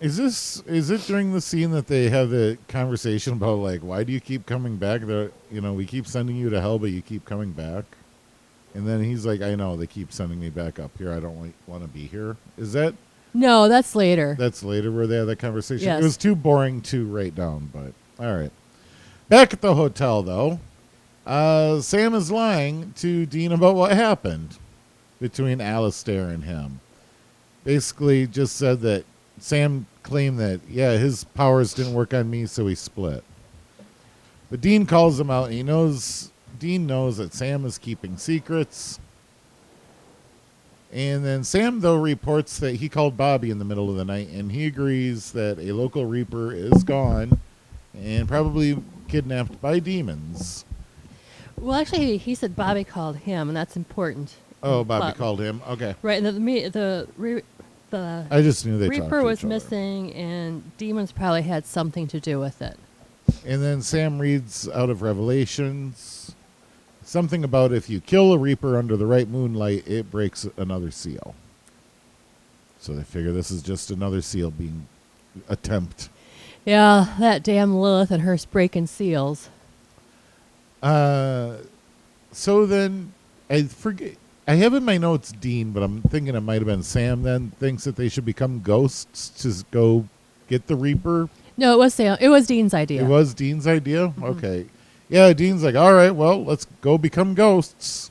Is 0.00 0.16
this 0.16 0.62
is 0.66 0.90
it 0.90 1.02
during 1.02 1.32
the 1.32 1.42
scene 1.42 1.72
that 1.72 1.86
they 1.86 2.08
have 2.08 2.30
the 2.30 2.56
conversation 2.68 3.34
about 3.34 3.58
like 3.58 3.80
why 3.82 4.02
do 4.02 4.12
you 4.12 4.20
keep 4.20 4.46
coming 4.46 4.76
back? 4.76 5.02
The 5.02 5.30
you 5.50 5.60
know 5.60 5.74
we 5.74 5.84
keep 5.84 6.06
sending 6.06 6.36
you 6.36 6.48
to 6.50 6.60
hell, 6.60 6.78
but 6.78 6.90
you 6.90 7.02
keep 7.02 7.24
coming 7.26 7.52
back. 7.52 7.84
And 8.72 8.86
then 8.88 9.02
he's 9.02 9.26
like, 9.26 9.42
I 9.42 9.56
know 9.56 9.76
they 9.76 9.86
keep 9.88 10.12
sending 10.12 10.40
me 10.40 10.48
back 10.48 10.78
up 10.78 10.92
here. 10.96 11.12
I 11.12 11.18
don't 11.20 11.52
want 11.66 11.82
to 11.82 11.88
be 11.88 12.06
here. 12.06 12.36
Is 12.56 12.72
that 12.72 12.94
No, 13.34 13.68
that's 13.68 13.94
later. 13.94 14.36
that's 14.38 14.62
later 14.62 14.90
where 14.90 15.06
they 15.06 15.16
have 15.16 15.26
that 15.26 15.38
conversation? 15.40 15.86
Yes. 15.86 16.00
It 16.00 16.04
was 16.04 16.16
too 16.16 16.34
boring 16.34 16.80
to 16.82 17.06
write 17.06 17.34
down, 17.34 17.70
but 17.72 17.92
all 18.24 18.34
right. 18.34 18.52
Back 19.28 19.52
at 19.52 19.60
the 19.60 19.74
hotel 19.74 20.22
though, 20.22 20.60
uh, 21.26 21.80
Sam 21.82 22.14
is 22.14 22.30
lying 22.30 22.94
to 22.96 23.26
Dean 23.26 23.52
about 23.52 23.74
what 23.76 23.92
happened 23.92 24.56
between 25.20 25.60
Alastair 25.60 26.28
and 26.30 26.44
him. 26.44 26.80
Basically, 27.64 28.26
just 28.26 28.56
said 28.56 28.80
that 28.80 29.04
Sam 29.38 29.86
claimed 30.02 30.38
that 30.38 30.60
yeah 30.68 30.96
his 30.96 31.24
powers 31.24 31.74
didn't 31.74 31.94
work 31.94 32.14
on 32.14 32.30
me, 32.30 32.46
so 32.46 32.66
he 32.66 32.74
split. 32.74 33.22
But 34.50 34.60
Dean 34.60 34.86
calls 34.86 35.18
him 35.20 35.30
out. 35.30 35.44
And 35.46 35.54
he 35.54 35.62
knows 35.62 36.30
Dean 36.58 36.86
knows 36.86 37.18
that 37.18 37.32
Sam 37.34 37.64
is 37.64 37.78
keeping 37.78 38.16
secrets. 38.16 38.98
And 40.92 41.24
then 41.24 41.44
Sam 41.44 41.80
though 41.80 41.96
reports 41.96 42.58
that 42.58 42.76
he 42.76 42.88
called 42.88 43.16
Bobby 43.16 43.50
in 43.50 43.58
the 43.58 43.64
middle 43.64 43.90
of 43.90 43.96
the 43.96 44.04
night, 44.04 44.28
and 44.28 44.50
he 44.50 44.66
agrees 44.66 45.32
that 45.32 45.58
a 45.58 45.72
local 45.72 46.04
reaper 46.04 46.52
is 46.52 46.82
gone 46.82 47.40
and 47.94 48.26
probably 48.26 48.82
kidnapped 49.08 49.60
by 49.60 49.78
demons. 49.78 50.64
well, 51.56 51.78
actually, 51.78 52.16
he 52.16 52.34
said 52.34 52.56
Bobby 52.56 52.84
called 52.84 53.18
him, 53.18 53.48
and 53.48 53.56
that's 53.56 53.76
important. 53.76 54.34
Oh, 54.62 54.84
Bobby 54.84 55.16
called 55.16 55.40
him. 55.40 55.62
Okay, 55.68 55.94
Right, 56.02 56.18
and 56.18 56.26
the 56.26 56.32
me 56.32 56.68
the 56.68 57.08
re, 57.16 57.42
the 57.90 58.26
I 58.30 58.42
just 58.42 58.66
knew 58.66 58.78
they 58.78 58.88
talked 58.88 59.00
Reaper 59.00 59.20
to 59.20 59.24
was 59.24 59.38
each 59.40 59.44
other. 59.44 59.48
missing, 59.54 60.12
and 60.12 60.76
demons 60.76 61.12
probably 61.12 61.42
had 61.42 61.64
something 61.66 62.06
to 62.08 62.20
do 62.20 62.38
with 62.38 62.60
it. 62.60 62.76
And 63.46 63.62
then 63.62 63.80
Sam 63.80 64.18
reads 64.18 64.68
out 64.68 64.90
of 64.90 65.02
Revelations 65.02 66.34
something 67.02 67.42
about 67.42 67.72
if 67.72 67.88
you 67.88 68.00
kill 68.00 68.32
a 68.32 68.38
Reaper 68.38 68.76
under 68.76 68.96
the 68.96 69.06
right 69.06 69.28
moonlight, 69.28 69.86
it 69.88 70.10
breaks 70.10 70.46
another 70.56 70.90
seal. 70.90 71.34
So 72.78 72.92
they 72.92 73.02
figure 73.02 73.32
this 73.32 73.50
is 73.50 73.62
just 73.62 73.90
another 73.90 74.20
seal 74.20 74.50
being 74.50 74.86
attempt. 75.48 76.08
Yeah, 76.64 77.14
that 77.18 77.42
damn 77.42 77.74
Lilith 77.76 78.10
and 78.10 78.22
her 78.22 78.38
breaking 78.50 78.86
seals. 78.86 79.48
Uh, 80.82 81.56
so 82.32 82.66
then 82.66 83.12
I 83.48 83.64
forget. 83.64 84.16
I 84.50 84.56
have 84.56 84.74
in 84.74 84.84
my 84.84 84.98
notes 84.98 85.30
Dean, 85.30 85.70
but 85.70 85.84
I'm 85.84 86.02
thinking 86.02 86.34
it 86.34 86.40
might 86.40 86.56
have 86.56 86.66
been 86.66 86.82
Sam. 86.82 87.22
Then 87.22 87.52
thinks 87.60 87.84
that 87.84 87.94
they 87.94 88.08
should 88.08 88.24
become 88.24 88.62
ghosts 88.62 89.28
to 89.44 89.64
go 89.70 90.08
get 90.48 90.66
the 90.66 90.74
Reaper. 90.74 91.28
No, 91.56 91.72
it 91.74 91.78
was 91.78 91.94
Sam. 91.94 92.18
It 92.20 92.30
was 92.30 92.48
Dean's 92.48 92.74
idea. 92.74 93.04
It 93.04 93.06
was 93.06 93.32
Dean's 93.32 93.68
idea. 93.68 94.08
Mm-hmm. 94.08 94.24
Okay, 94.24 94.66
yeah. 95.08 95.32
Dean's 95.34 95.62
like, 95.62 95.76
all 95.76 95.94
right, 95.94 96.10
well, 96.10 96.44
let's 96.44 96.64
go 96.80 96.98
become 96.98 97.34
ghosts. 97.34 98.10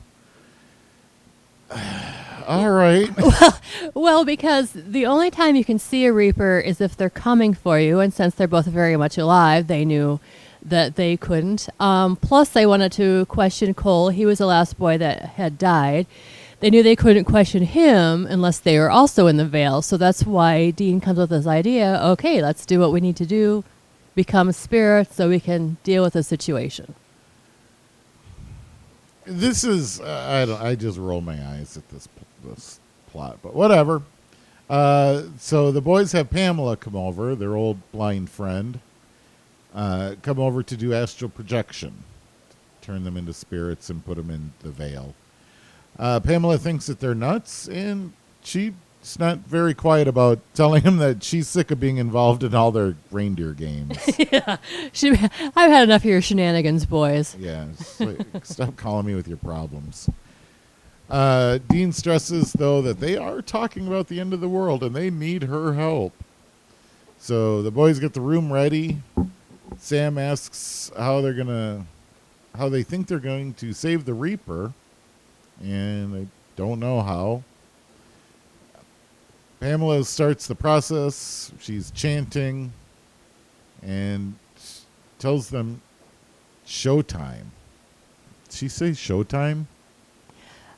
all 2.48 2.72
right. 2.72 3.10
Well, 3.93 4.24
because 4.24 4.72
the 4.74 5.05
only 5.05 5.31
time 5.31 5.55
you 5.55 5.65
can 5.65 5.79
see 5.79 6.05
a 6.05 6.13
Reaper 6.13 6.60
is 6.60 6.79
if 6.79 6.96
they're 6.96 7.10
coming 7.10 7.53
for 7.53 7.79
you, 7.79 8.00
and 8.00 8.13
since 8.13 8.36
they're 8.36 8.48
both 8.48 8.65
very 8.65 8.96
much 8.98 9.17
alive, 9.17 9.67
they 9.67 9.84
knew 9.84 10.19
that 10.61 10.95
they 10.95 11.17
couldn't. 11.17 11.69
Um, 11.79 12.15
plus, 12.15 12.49
they 12.49 12.65
wanted 12.65 12.91
to 12.93 13.25
question 13.27 13.73
Cole. 13.73 14.09
He 14.09 14.25
was 14.25 14.39
the 14.39 14.45
last 14.45 14.77
boy 14.77 14.97
that 14.97 15.21
had 15.21 15.57
died. 15.57 16.05
They 16.59 16.69
knew 16.69 16.83
they 16.83 16.95
couldn't 16.95 17.23
question 17.23 17.63
him 17.63 18.25
unless 18.25 18.59
they 18.59 18.77
were 18.77 18.91
also 18.91 19.27
in 19.27 19.37
the 19.37 19.45
veil. 19.45 19.81
So 19.81 19.95
that's 19.95 20.25
why 20.25 20.71
Dean 20.71 20.99
comes 20.99 21.17
with 21.17 21.29
this 21.29 21.47
idea 21.47 21.99
okay, 22.03 22.41
let's 22.41 22.65
do 22.65 22.79
what 22.79 22.91
we 22.91 22.99
need 22.99 23.15
to 23.17 23.25
do, 23.25 23.63
become 24.13 24.49
a 24.49 24.53
spirit 24.53 25.13
so 25.13 25.29
we 25.29 25.39
can 25.39 25.77
deal 25.83 26.03
with 26.03 26.13
the 26.13 26.23
situation. 26.23 26.95
this 29.25 29.63
is 29.63 30.01
uh, 30.01 30.27
I 30.29 30.45
don't 30.45 30.61
I 30.61 30.75
just 30.75 30.97
roll 30.97 31.21
my 31.21 31.41
eyes 31.51 31.77
at 31.77 31.87
this 31.89 32.07
this 32.43 32.79
plot, 33.11 33.39
but 33.41 33.53
whatever. 33.55 34.01
Uh, 34.69 35.23
so 35.37 35.71
the 35.71 35.81
boys 35.81 36.11
have 36.11 36.29
Pamela 36.29 36.77
come 36.77 36.95
over, 36.95 37.35
their 37.35 37.55
old 37.55 37.77
blind 37.91 38.29
friend, 38.29 38.79
uh, 39.73 40.15
come 40.21 40.39
over 40.39 40.63
to 40.63 40.77
do 40.77 40.93
astral 40.93 41.29
projection, 41.29 42.03
turn 42.81 43.03
them 43.03 43.17
into 43.17 43.33
spirits 43.33 43.89
and 43.89 44.03
put 44.05 44.17
them 44.17 44.29
in 44.29 44.51
the 44.61 44.69
veil. 44.69 45.13
Uh, 45.97 46.19
Pamela 46.19 46.57
thinks 46.57 46.88
that 46.88 46.99
they're 46.99 47.15
nuts, 47.15 47.67
and 47.67 48.13
she's 48.41 48.73
not 49.19 49.39
very 49.39 49.73
quiet 49.73 50.07
about 50.07 50.39
telling 50.53 50.83
them 50.83 50.97
that 50.97 51.23
she's 51.23 51.47
sick 51.47 51.71
of 51.71 51.79
being 51.79 51.97
involved 51.97 52.43
in 52.43 52.55
all 52.55 52.71
their 52.71 52.95
reindeer 53.11 53.53
games. 53.53 53.97
yeah, 54.31 54.57
She, 54.93 55.11
I've 55.11 55.71
had 55.71 55.83
enough 55.83 56.01
of 56.01 56.05
your 56.09 56.21
shenanigans, 56.21 56.85
boys. 56.85 57.35
Yeah, 57.39 57.67
like, 57.99 58.45
stop 58.45 58.75
calling 58.77 59.05
me 59.05 59.15
with 59.15 59.27
your 59.27 59.38
problems. 59.38 60.09
Uh, 61.09 61.57
Dean 61.67 61.91
stresses, 61.91 62.53
though, 62.53 62.81
that 62.83 62.99
they 62.99 63.17
are 63.17 63.41
talking 63.41 63.88
about 63.88 64.07
the 64.07 64.19
end 64.19 64.31
of 64.31 64.41
the 64.41 64.49
world 64.49 64.83
and 64.83 64.95
they 64.95 65.09
need 65.09 65.43
her 65.43 65.73
help. 65.73 66.13
So 67.17 67.61
the 67.63 67.71
boys 67.71 67.99
get 67.99 68.13
the 68.13 68.21
room 68.21 68.53
ready. 68.53 69.01
Sam 69.77 70.17
asks 70.17 70.91
how 70.97 71.21
they're 71.21 71.33
gonna, 71.33 71.85
how 72.55 72.69
they 72.69 72.83
think 72.83 73.07
they're 73.07 73.19
going 73.19 73.53
to 73.55 73.73
save 73.73 74.05
the 74.05 74.13
Reaper, 74.13 74.73
and 75.61 76.13
they 76.13 76.27
don't 76.55 76.79
know 76.79 77.01
how. 77.01 77.43
Pamela 79.59 80.03
starts 80.05 80.47
the 80.47 80.55
process. 80.55 81.51
She's 81.59 81.91
chanting 81.91 82.71
and 83.83 84.35
tells 85.19 85.49
them 85.49 85.81
showtime. 86.65 87.45
She 88.49 88.69
say 88.69 88.91
showtime? 88.91 89.65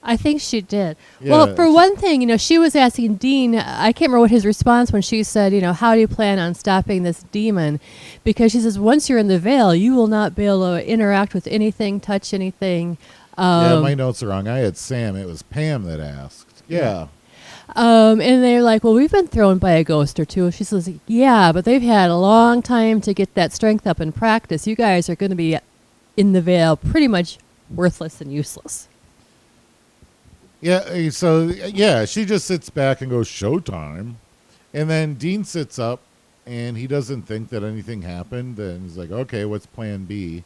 I 0.04 0.18
think 0.18 0.42
she 0.42 0.62
did. 0.62 0.98
well, 1.24 1.56
for 1.56 1.72
one 1.72 1.96
thing, 1.96 2.22
you 2.22 2.28
know, 2.28 2.38
she 2.38 2.58
was 2.58 2.76
asking 2.76 3.16
Dean, 3.16 3.54
I 3.56 3.92
can't 3.92 4.10
remember 4.10 4.22
what 4.22 4.32
his 4.32 4.46
response 4.48 4.92
when 4.92 5.04
she 5.04 5.22
said, 5.22 5.54
you 5.54 5.62
know, 5.62 5.74
how 5.74 5.94
do 5.94 6.00
you 6.00 6.08
plan 6.08 6.40
on 6.40 6.56
stopping 6.56 7.04
this 7.04 7.22
demon? 7.32 7.80
Because 8.24 8.52
she 8.52 8.62
says, 8.62 8.80
once 8.80 9.10
you're 9.10 9.20
in 9.20 9.28
the 9.28 9.38
veil, 9.38 9.76
you 9.76 9.94
will 9.94 10.08
not 10.08 10.34
be 10.36 10.46
able 10.48 10.76
to 10.76 10.88
interact 10.88 11.36
with 11.36 11.46
anything, 11.48 12.00
touch 12.00 12.34
anything. 12.34 12.98
yeah, 13.38 13.74
Um, 13.76 13.84
my 13.84 13.94
notes 13.94 14.24
are 14.24 14.28
wrong. 14.30 14.48
I 14.48 14.58
had 14.58 14.76
Sam. 14.76 15.16
It 15.16 15.28
was 15.28 15.44
Pam 15.44 15.84
that 15.84 16.00
asked. 16.00 16.64
Yeah. 16.68 17.08
um, 17.76 18.20
and 18.20 18.44
they're 18.44 18.64
like, 18.64 18.84
well, 18.84 18.96
we've 18.96 19.12
been 19.12 19.28
thrown 19.28 19.60
by 19.60 19.72
a 19.74 19.84
ghost 19.84 20.20
or 20.20 20.26
two. 20.26 20.50
She 20.50 20.64
says, 20.64 20.90
yeah, 21.06 21.52
but 21.52 21.64
they've 21.64 21.82
had 21.82 22.10
a 22.10 22.18
long 22.18 22.62
time 22.64 23.02
to 23.02 23.14
get 23.14 23.34
that 23.36 23.54
strength 23.54 23.86
up 23.86 24.02
in 24.02 24.12
practice. 24.12 24.66
You 24.66 24.76
guys 24.76 25.10
are 25.10 25.16
going 25.16 25.30
to 25.30 25.36
be 25.36 25.58
in 26.18 26.34
the 26.34 26.42
veil 26.42 26.76
pretty 26.76 27.08
much 27.08 27.38
worthless 27.70 28.20
and 28.20 28.34
useless. 28.34 28.88
Yeah. 30.62 30.78
uh, 30.78 31.12
So, 31.12 31.48
yeah, 31.48 32.06
she 32.06 32.26
just 32.26 32.46
sits 32.46 32.70
back 32.70 33.02
and 33.02 33.10
goes, 33.10 33.28
showtime. 33.28 34.16
And 34.74 34.90
then 34.90 35.16
Dean 35.16 35.44
sits 35.44 35.78
up 35.78 36.00
and 36.46 36.78
he 36.78 36.88
doesn't 36.88 37.24
think 37.24 37.50
that 37.50 37.64
anything 37.64 38.04
happened. 38.04 38.58
And 38.58 38.84
he's 38.84 38.98
like, 38.98 39.12
okay, 39.12 39.44
what's 39.46 39.66
plan 39.66 40.06
B? 40.06 40.44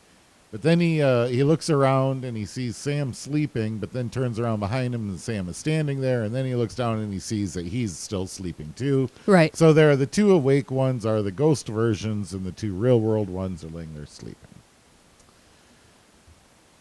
But 0.51 0.61
then 0.61 0.79
he 0.79 1.01
uh, 1.01 1.25
he 1.25 1.43
looks 1.43 1.69
around 1.69 2.23
and 2.23 2.37
he 2.37 2.45
sees 2.45 2.77
Sam 2.77 3.13
sleeping, 3.13 3.77
but 3.77 3.91
then 3.91 4.09
turns 4.09 4.39
around 4.39 4.61
behind 4.61 4.95
him 4.95 5.09
and 5.09 5.19
Sam 5.19 5.49
is 5.49 5.57
standing 5.57 5.99
there. 5.99 6.23
And 6.23 6.33
then 6.33 6.45
he 6.45 6.55
looks 6.55 6.75
down 6.75 6.99
and 6.99 7.11
he 7.11 7.19
sees 7.19 7.53
that 7.55 7.65
he's 7.65 7.97
still 7.97 8.25
sleeping 8.25 8.73
too. 8.77 9.09
Right. 9.25 9.53
So 9.53 9.73
there 9.73 9.89
are 9.89 9.97
the 9.97 10.05
two 10.05 10.31
awake 10.31 10.71
ones 10.71 11.05
are 11.05 11.21
the 11.21 11.31
ghost 11.31 11.67
versions, 11.67 12.31
and 12.33 12.45
the 12.45 12.53
two 12.53 12.73
real 12.73 13.01
world 13.01 13.29
ones 13.29 13.65
are 13.65 13.69
laying 13.69 13.93
there 13.95 14.05
sleeping. 14.05 14.37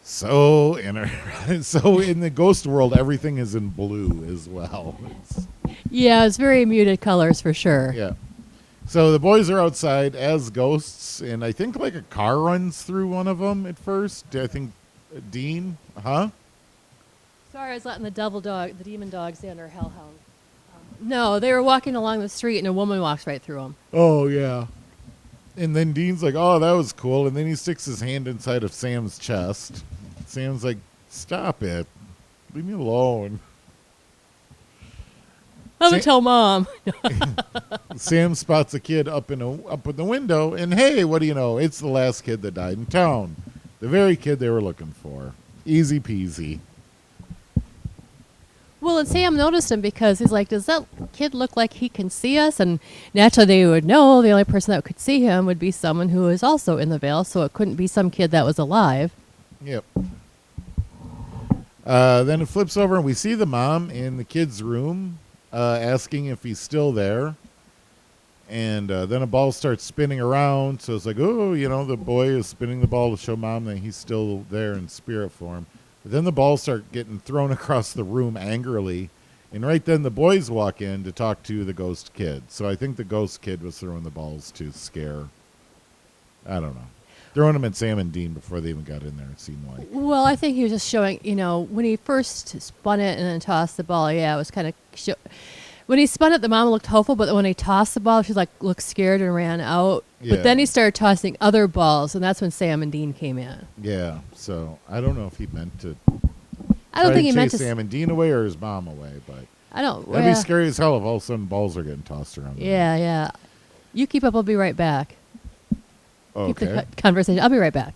So 0.07 0.75
in 0.75 0.97
a, 0.97 1.63
so 1.63 1.99
in 1.99 2.19
the 2.19 2.29
ghost 2.29 2.67
world, 2.67 2.95
everything 2.95 3.37
is 3.39 3.55
in 3.55 3.69
blue 3.69 4.23
as 4.31 4.47
well. 4.47 4.95
It's- 5.03 5.47
Yeah, 5.89 6.25
it's 6.25 6.37
very 6.37 6.63
muted 6.63 7.01
colors 7.01 7.41
for 7.41 7.53
sure. 7.53 7.91
Yeah. 7.93 8.13
So 8.87 9.11
the 9.11 9.17
boys 9.19 9.49
are 9.49 9.59
outside 9.59 10.15
as 10.15 10.51
ghosts, 10.51 11.19
and 11.19 11.43
I 11.43 11.51
think 11.51 11.75
like 11.75 11.95
a 11.95 12.03
car 12.03 12.37
runs 12.37 12.83
through 12.83 13.07
one 13.07 13.27
of 13.27 13.39
them 13.39 13.65
at 13.65 13.79
first. 13.79 14.35
I 14.35 14.45
think 14.45 14.73
uh, 15.15 15.21
Dean, 15.31 15.77
huh? 16.03 16.29
Sorry, 17.51 17.71
I 17.71 17.73
was 17.73 17.85
letting 17.85 18.03
the 18.03 18.11
devil 18.11 18.41
dog, 18.41 18.77
the 18.77 18.83
demon 18.83 19.09
dogs 19.09 19.43
in, 19.43 19.59
or 19.59 19.69
hellhound. 19.69 20.19
Um, 20.75 21.07
no, 21.09 21.39
they 21.39 21.51
were 21.51 21.63
walking 21.63 21.95
along 21.95 22.19
the 22.19 22.29
street, 22.29 22.59
and 22.59 22.67
a 22.67 22.73
woman 22.73 23.01
walks 23.01 23.25
right 23.25 23.41
through 23.41 23.55
them. 23.55 23.75
Oh 23.91 24.27
yeah. 24.27 24.67
And 25.57 25.75
then 25.75 25.93
Dean's 25.93 26.21
like, 26.21 26.35
"Oh, 26.35 26.59
that 26.59 26.71
was 26.71 26.91
cool," 26.91 27.27
and 27.27 27.35
then 27.35 27.47
he 27.47 27.55
sticks 27.55 27.85
his 27.85 28.01
hand 28.01 28.27
inside 28.27 28.63
of 28.63 28.73
Sam's 28.73 29.17
chest. 29.17 29.83
Sam's 30.25 30.63
like, 30.63 30.77
"Stop 31.09 31.63
it, 31.63 31.87
leave 32.53 32.65
me 32.65 32.73
alone." 32.73 33.39
I'm 35.79 35.91
gonna 35.91 36.01
tell 36.01 36.21
mom. 36.21 36.67
Sam 37.95 38.33
spots 38.33 38.73
a 38.73 38.79
kid 38.79 39.07
up 39.07 39.29
in 39.29 39.41
a 39.41 39.63
up 39.65 39.87
in 39.87 39.95
the 39.95 40.03
window, 40.03 40.53
and 40.53 40.73
hey, 40.73 41.03
what 41.03 41.19
do 41.19 41.25
you 41.25 41.33
know? 41.33 41.57
It's 41.57 41.79
the 41.79 41.87
last 41.87 42.23
kid 42.23 42.41
that 42.41 42.53
died 42.53 42.77
in 42.77 42.85
town, 42.85 43.35
the 43.79 43.87
very 43.87 44.15
kid 44.15 44.39
they 44.39 44.49
were 44.49 44.61
looking 44.61 44.93
for. 45.01 45.33
Easy 45.65 45.99
peasy. 45.99 46.59
Well, 48.85 48.99
and 48.99 49.07
Sam 49.07 49.35
noticed 49.35 49.71
him 49.71 49.81
because 49.81 50.19
he's 50.19 50.31
like, 50.31 50.49
"Does 50.49 50.67
that 50.67 50.85
kid 51.11 51.33
look 51.33 51.57
like 51.57 51.73
he 51.73 51.89
can 51.89 52.11
see 52.11 52.37
us?" 52.37 52.59
And 52.59 52.79
naturally, 53.15 53.47
they 53.47 53.65
would 53.65 53.83
know 53.83 54.21
the 54.21 54.29
only 54.29 54.43
person 54.43 54.73
that 54.73 54.83
could 54.83 54.99
see 54.99 55.21
him 55.21 55.47
would 55.47 55.57
be 55.57 55.71
someone 55.71 56.09
who 56.09 56.27
is 56.27 56.43
also 56.43 56.77
in 56.77 56.89
the 56.89 56.99
veil, 56.99 57.23
so 57.23 57.41
it 57.41 57.53
couldn't 57.53 57.77
be 57.77 57.87
some 57.87 58.11
kid 58.11 58.29
that 58.29 58.45
was 58.45 58.59
alive. 58.59 59.11
Yep. 59.63 59.85
Uh, 61.83 62.23
then 62.25 62.43
it 62.43 62.47
flips 62.47 62.77
over, 62.77 62.97
and 62.97 63.03
we 63.03 63.15
see 63.15 63.33
the 63.33 63.47
mom 63.47 63.89
in 63.89 64.17
the 64.17 64.23
kid's 64.23 64.61
room, 64.61 65.17
uh, 65.51 65.79
asking 65.81 66.27
if 66.27 66.43
he's 66.43 66.59
still 66.59 66.91
there. 66.91 67.35
And 68.47 68.91
uh, 68.91 69.07
then 69.07 69.23
a 69.23 69.27
ball 69.27 69.51
starts 69.51 69.83
spinning 69.83 70.21
around, 70.21 70.79
so 70.79 70.93
it's 70.93 71.07
like, 71.07 71.17
oh, 71.17 71.53
you 71.53 71.67
know, 71.69 71.85
the 71.85 71.97
boy 71.97 72.27
is 72.27 72.45
spinning 72.45 72.81
the 72.81 72.87
ball 72.87 73.09
to 73.09 73.17
show 73.17 73.35
mom 73.35 73.65
that 73.65 73.79
he's 73.79 73.95
still 73.95 74.45
there 74.51 74.73
in 74.73 74.87
spirit 74.89 75.31
form. 75.31 75.65
Then 76.05 76.23
the 76.23 76.31
balls 76.31 76.61
start 76.61 76.91
getting 76.91 77.19
thrown 77.19 77.51
across 77.59 77.91
the 77.91 78.03
room 78.03 78.37
angrily, 78.37 79.09
and 79.51 79.65
right 79.65 79.83
then 79.83 80.03
the 80.03 80.11
boys 80.11 80.51
walk 80.51 80.81
in 80.81 81.03
to 81.03 81.11
talk 81.11 81.41
to 81.43 81.63
the 81.65 81.73
ghost 81.73 82.13
kid. 82.13 82.43
So 82.49 82.69
I 82.69 82.75
think 82.75 82.95
the 82.95 83.03
ghost 83.03 83.41
kid 83.41 83.61
was 83.61 83.79
throwing 83.79 84.03
the 84.03 84.09
balls 84.11 84.51
to 84.51 84.71
scare. 84.71 85.29
I 86.47 86.59
don't 86.59 86.75
know, 86.75 86.87
throwing 87.33 87.53
them 87.53 87.65
at 87.65 87.75
Sam 87.75 87.97
and 87.97 88.11
Dean 88.11 88.33
before 88.33 88.61
they 88.61 88.69
even 88.69 88.83
got 88.83 89.01
in 89.01 89.17
there. 89.17 89.29
It 89.31 89.39
seemed 89.39 89.67
like. 89.67 89.87
Well, 89.91 90.25
I 90.25 90.35
think 90.35 90.55
he 90.55 90.61
was 90.63 90.71
just 90.71 90.87
showing, 90.87 91.19
you 91.23 91.35
know, 91.35 91.61
when 91.61 91.85
he 91.85 91.95
first 91.95 92.61
spun 92.61 92.99
it 92.99 93.17
and 93.17 93.27
then 93.27 93.39
tossed 93.39 93.77
the 93.77 93.83
ball, 93.83 94.11
yeah, 94.11 94.35
it 94.35 94.37
was 94.37 94.51
kind 94.51 94.67
of. 94.67 94.73
Show- 94.93 95.15
when 95.87 95.99
he 95.99 96.05
spun 96.05 96.33
it, 96.33 96.41
the 96.41 96.49
mom 96.49 96.69
looked 96.69 96.87
hopeful, 96.87 97.15
but 97.15 97.33
when 97.33 97.45
he 97.45 97.53
tossed 97.53 97.93
the 97.93 97.99
ball, 97.99 98.21
she 98.21 98.33
like 98.33 98.49
looked 98.61 98.81
scared 98.81 99.21
and 99.21 99.33
ran 99.33 99.61
out. 99.61 100.03
Yeah. 100.21 100.35
But 100.35 100.43
then 100.43 100.57
he 100.59 100.65
started 100.65 100.95
tossing 100.95 101.37
other 101.39 101.67
balls, 101.67 102.15
and 102.15 102.23
that's 102.23 102.41
when 102.41 102.51
Sam 102.51 102.81
and 102.81 102.91
Dean 102.91 103.13
came 103.13 103.37
in. 103.37 103.67
Yeah, 103.81 104.19
so 104.33 104.79
I 104.89 105.01
don't 105.01 105.15
know 105.17 105.27
if 105.27 105.37
he 105.37 105.47
meant 105.47 105.79
to. 105.81 105.95
I 106.93 107.03
don't 107.03 107.13
think 107.13 107.25
he 107.25 107.31
meant 107.33 107.51
to. 107.51 107.57
Sam 107.57 107.77
and 107.79 107.89
Dean 107.89 108.09
away 108.09 108.31
or 108.31 108.45
his 108.45 108.59
mom 108.59 108.87
away, 108.87 109.13
but 109.27 109.45
I 109.71 109.81
don't. 109.81 109.99
that'd 110.09 110.23
well, 110.25 110.33
be 110.33 110.35
scary 110.35 110.67
as 110.67 110.77
hell 110.77 110.97
if 110.97 111.03
all 111.03 111.17
of 111.17 111.21
a 111.21 111.25
sudden 111.25 111.45
balls 111.45 111.77
are 111.77 111.83
getting 111.83 112.03
tossed 112.03 112.37
around. 112.37 112.57
Yeah, 112.57 112.95
yeah. 112.95 113.31
You 113.93 114.07
keep 114.07 114.23
up. 114.23 114.35
I'll 114.35 114.43
be 114.43 114.55
right 114.55 114.75
back. 114.75 115.15
Keep 116.35 116.57
the 116.57 116.79
Okay. 116.79 116.85
conversation. 116.97 117.41
I'll 117.41 117.49
be 117.49 117.57
right 117.57 117.71
back. 117.73 117.93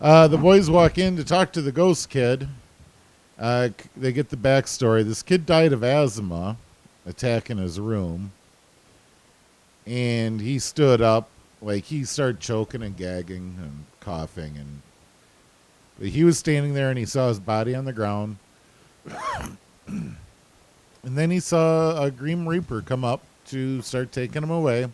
Uh, 0.00 0.28
the 0.28 0.38
boys 0.38 0.70
walk 0.70 0.96
in 0.96 1.16
to 1.16 1.24
talk 1.24 1.52
to 1.52 1.60
the 1.60 1.72
ghost 1.72 2.08
kid. 2.08 2.46
Uh, 3.38 3.68
c- 3.68 3.88
they 3.96 4.12
get 4.12 4.28
the 4.30 4.36
backstory. 4.36 5.04
This 5.04 5.22
kid 5.22 5.44
died 5.44 5.72
of 5.72 5.82
asthma, 5.82 6.56
attack 7.08 7.50
in 7.50 7.58
his 7.58 7.80
room, 7.80 8.32
and 9.86 10.40
he 10.40 10.58
stood 10.58 11.00
up, 11.00 11.28
like 11.60 11.84
he 11.84 12.04
started 12.04 12.40
choking 12.40 12.82
and 12.82 12.96
gagging 12.96 13.56
and 13.60 13.84
coughing, 14.00 14.56
and 14.56 14.82
but 15.98 16.08
he 16.08 16.22
was 16.22 16.38
standing 16.38 16.74
there 16.74 16.90
and 16.90 16.98
he 16.98 17.04
saw 17.04 17.28
his 17.28 17.40
body 17.40 17.74
on 17.74 17.84
the 17.84 17.92
ground, 17.92 18.36
and 19.86 20.16
then 21.02 21.30
he 21.30 21.40
saw 21.40 22.02
a 22.02 22.10
Grim 22.10 22.48
Reaper 22.48 22.82
come 22.82 23.04
up 23.04 23.22
to 23.46 23.82
start 23.82 24.12
taking 24.12 24.42
him 24.42 24.50
away, 24.50 24.88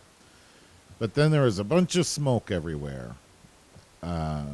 but 0.98 1.14
then 1.14 1.30
there 1.30 1.42
was 1.42 1.58
a 1.58 1.64
bunch 1.64 1.96
of 1.96 2.06
smoke 2.06 2.50
everywhere. 2.50 3.16
Uh, 4.02 4.44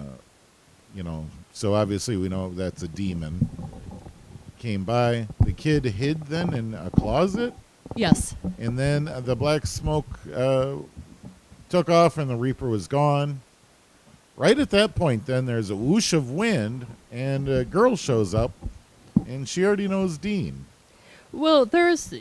you 0.94 1.02
know, 1.02 1.26
so 1.52 1.74
obviously 1.74 2.16
we 2.16 2.28
know 2.28 2.50
that's 2.50 2.82
a 2.82 2.88
demon. 2.88 3.48
Came 4.60 4.84
by. 4.84 5.26
The 5.40 5.52
kid 5.52 5.84
hid 5.86 6.26
then 6.26 6.52
in 6.54 6.74
a 6.74 6.90
closet, 6.90 7.54
Yes. 7.96 8.34
and 8.58 8.78
then 8.78 9.08
uh, 9.08 9.20
the 9.20 9.34
black 9.34 9.66
smoke 9.66 10.06
uh, 10.34 10.74
took 11.70 11.88
off, 11.88 12.18
and 12.18 12.30
the 12.30 12.36
Reaper 12.36 12.68
was 12.68 12.86
gone. 12.86 13.40
Right 14.36 14.58
at 14.58 14.68
that 14.70 14.94
point, 14.94 15.24
then 15.26 15.46
there's 15.46 15.70
a 15.70 15.76
whoosh 15.76 16.12
of 16.12 16.30
wind, 16.30 16.86
and 17.10 17.48
a 17.48 17.64
girl 17.64 17.96
shows 17.96 18.34
up, 18.34 18.52
and 19.26 19.48
she 19.48 19.64
already 19.64 19.88
knows 19.88 20.18
Dean. 20.18 20.66
Well, 21.32 21.64
there's, 21.64 22.12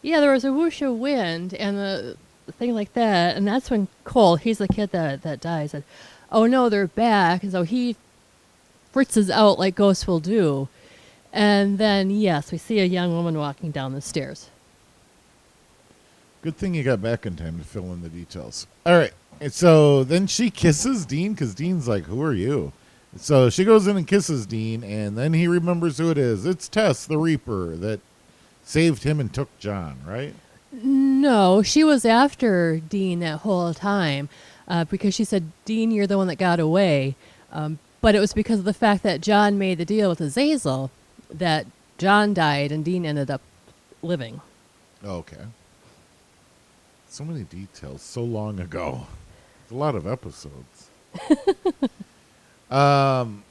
yeah, 0.00 0.20
there 0.20 0.32
was 0.32 0.44
a 0.44 0.52
whoosh 0.52 0.80
of 0.80 0.94
wind 0.94 1.54
and 1.54 1.76
the 1.76 2.16
thing 2.52 2.72
like 2.72 2.92
that, 2.94 3.36
and 3.36 3.46
that's 3.46 3.68
when 3.68 3.88
Cole, 4.04 4.36
he's 4.36 4.58
the 4.58 4.68
kid 4.68 4.90
that 4.92 5.22
that 5.22 5.40
dies, 5.40 5.72
said, 5.72 5.82
"Oh 6.30 6.46
no, 6.46 6.68
they're 6.68 6.86
back," 6.86 7.42
and 7.42 7.50
so 7.52 7.62
he 7.64 7.96
fritzes 8.92 9.28
out 9.28 9.58
like 9.58 9.74
ghosts 9.74 10.06
will 10.06 10.20
do, 10.20 10.68
and 11.32 11.78
then 11.78 12.10
yes, 12.10 12.52
we 12.52 12.58
see 12.58 12.80
a 12.80 12.84
young 12.84 13.12
woman 13.12 13.36
walking 13.38 13.70
down 13.70 13.92
the 13.92 14.00
stairs. 14.00 14.50
Good 16.42 16.56
thing 16.56 16.74
you 16.74 16.84
got 16.84 17.02
back 17.02 17.26
in 17.26 17.36
time 17.36 17.58
to 17.58 17.64
fill 17.64 17.92
in 17.92 18.02
the 18.02 18.08
details. 18.08 18.66
All 18.86 18.96
right. 18.96 19.12
And 19.40 19.52
so 19.52 20.04
then 20.04 20.26
she 20.26 20.50
kisses 20.50 21.04
Dean 21.04 21.32
because 21.32 21.54
Dean's 21.54 21.88
like, 21.88 22.04
Who 22.04 22.22
are 22.22 22.34
you? 22.34 22.72
So 23.16 23.50
she 23.50 23.64
goes 23.64 23.86
in 23.86 23.96
and 23.96 24.06
kisses 24.06 24.46
Dean, 24.46 24.84
and 24.84 25.16
then 25.16 25.32
he 25.32 25.48
remembers 25.48 25.98
who 25.98 26.10
it 26.10 26.18
is. 26.18 26.44
It's 26.44 26.68
Tess, 26.68 27.06
the 27.06 27.18
Reaper, 27.18 27.74
that 27.76 28.00
saved 28.62 29.04
him 29.04 29.18
and 29.18 29.32
took 29.32 29.48
John, 29.58 29.98
right? 30.06 30.34
No, 30.70 31.62
she 31.62 31.82
was 31.82 32.04
after 32.04 32.78
Dean 32.78 33.20
that 33.20 33.40
whole 33.40 33.72
time 33.72 34.28
uh, 34.68 34.84
because 34.84 35.14
she 35.14 35.24
said, 35.24 35.50
Dean, 35.64 35.90
you're 35.90 36.06
the 36.06 36.18
one 36.18 36.28
that 36.28 36.36
got 36.36 36.60
away. 36.60 37.16
Um, 37.50 37.78
but 38.00 38.14
it 38.14 38.20
was 38.20 38.34
because 38.34 38.58
of 38.58 38.64
the 38.66 38.74
fact 38.74 39.02
that 39.02 39.22
John 39.22 39.58
made 39.58 39.78
the 39.78 39.84
deal 39.84 40.10
with 40.10 40.20
Azazel 40.20 40.90
that 41.30 41.66
John 41.98 42.34
died 42.34 42.72
and 42.72 42.84
Dean 42.84 43.04
ended 43.04 43.30
up 43.30 43.42
living. 44.02 44.40
Okay. 45.04 45.44
So 47.08 47.24
many 47.24 47.44
details, 47.44 48.02
so 48.02 48.22
long 48.22 48.60
ago. 48.60 49.06
It's 49.62 49.72
a 49.72 49.74
lot 49.74 49.94
of 49.94 50.06
episodes. 50.06 50.90
um, 52.70 53.42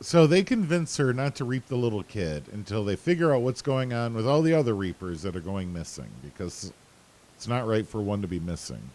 so 0.00 0.26
they 0.26 0.42
convince 0.42 0.96
her 0.96 1.12
not 1.12 1.34
to 1.36 1.44
reap 1.44 1.66
the 1.66 1.76
little 1.76 2.02
kid 2.02 2.44
until 2.52 2.84
they 2.84 2.96
figure 2.96 3.34
out 3.34 3.42
what's 3.42 3.62
going 3.62 3.92
on 3.92 4.14
with 4.14 4.26
all 4.26 4.42
the 4.42 4.54
other 4.54 4.74
reapers 4.74 5.22
that 5.22 5.34
are 5.34 5.40
going 5.40 5.72
missing 5.72 6.10
because 6.22 6.72
it's 7.34 7.48
not 7.48 7.66
right 7.66 7.86
for 7.86 8.00
one 8.00 8.22
to 8.22 8.28
be 8.28 8.40
missing. 8.40 8.90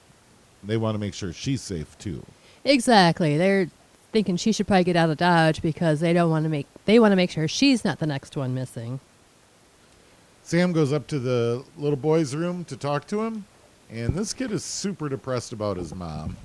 They 0.63 0.77
want 0.77 0.95
to 0.95 0.99
make 0.99 1.13
sure 1.13 1.33
she's 1.33 1.61
safe 1.61 1.97
too. 1.97 2.23
Exactly. 2.63 3.37
They're 3.37 3.69
thinking 4.11 4.37
she 4.37 4.51
should 4.51 4.67
probably 4.67 4.83
get 4.83 4.95
out 4.95 5.09
of 5.09 5.17
Dodge 5.17 5.61
because 5.61 5.99
they 5.99 6.13
don't 6.13 6.29
want 6.29 6.43
to 6.43 6.49
make 6.49 6.67
they 6.85 6.99
want 6.99 7.11
to 7.11 7.15
make 7.15 7.31
sure 7.31 7.47
she's 7.47 7.83
not 7.83 7.99
the 7.99 8.05
next 8.05 8.35
one 8.35 8.53
missing. 8.53 8.99
Sam 10.43 10.71
goes 10.71 10.91
up 10.91 11.07
to 11.07 11.19
the 11.19 11.63
little 11.77 11.97
boy's 11.97 12.35
room 12.35 12.65
to 12.65 12.75
talk 12.75 13.07
to 13.07 13.21
him, 13.21 13.45
and 13.89 14.13
this 14.15 14.33
kid 14.33 14.51
is 14.51 14.63
super 14.63 15.07
depressed 15.07 15.53
about 15.53 15.77
his 15.77 15.93
mom. 15.93 16.35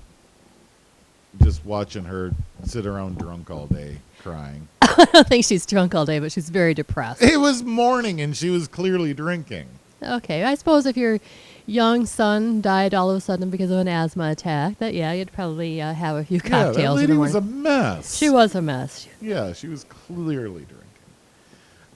Just 1.43 1.65
watching 1.65 2.05
her 2.05 2.33
sit 2.65 2.87
around 2.87 3.19
drunk 3.19 3.51
all 3.51 3.67
day 3.67 3.99
crying. 4.23 4.69
I 4.83 5.07
don't 5.13 5.29
think 5.29 5.45
she's 5.45 5.67
drunk 5.67 5.95
all 5.95 6.07
day, 6.07 6.19
but 6.19 6.33
she's 6.33 6.51
very 6.51 6.73
depressed. 6.73 7.23
It 7.23 7.39
was 7.39 7.63
morning 7.63 8.21
and 8.21 8.37
she 8.37 8.49
was 8.49 8.69
clearly 8.69 9.13
drinking. 9.13 9.69
Okay, 10.03 10.45
I 10.45 10.55
suppose 10.55 10.87
if 10.87 10.97
your 10.97 11.19
young 11.67 12.07
son 12.07 12.61
died 12.61 12.95
all 12.95 13.11
of 13.11 13.17
a 13.17 13.21
sudden 13.21 13.51
because 13.51 13.71
of 13.71 13.79
an 13.79 13.89
asthma 13.89 14.31
attack, 14.31 14.79
that 14.79 14.95
yeah, 14.95 15.13
you'd 15.13 15.33
probably 15.33 15.83
uh, 15.83 15.93
have 15.93 16.17
a 16.17 16.25
few 16.25 16.41
cocktails. 16.41 16.55
Yeah, 16.55 16.63
that 16.63 16.73
cocktails 16.75 17.01
in 17.01 17.07
the 17.11 17.15
lady 17.15 17.19
was 17.19 17.35
a 17.35 17.41
mess. 17.41 18.17
she 18.17 18.31
was 18.31 18.55
a 18.55 18.63
mess. 18.63 19.09
Yeah, 19.21 19.53
she 19.53 19.69
was 19.69 19.85
clearly 19.85 20.65
drinking. 20.65 20.83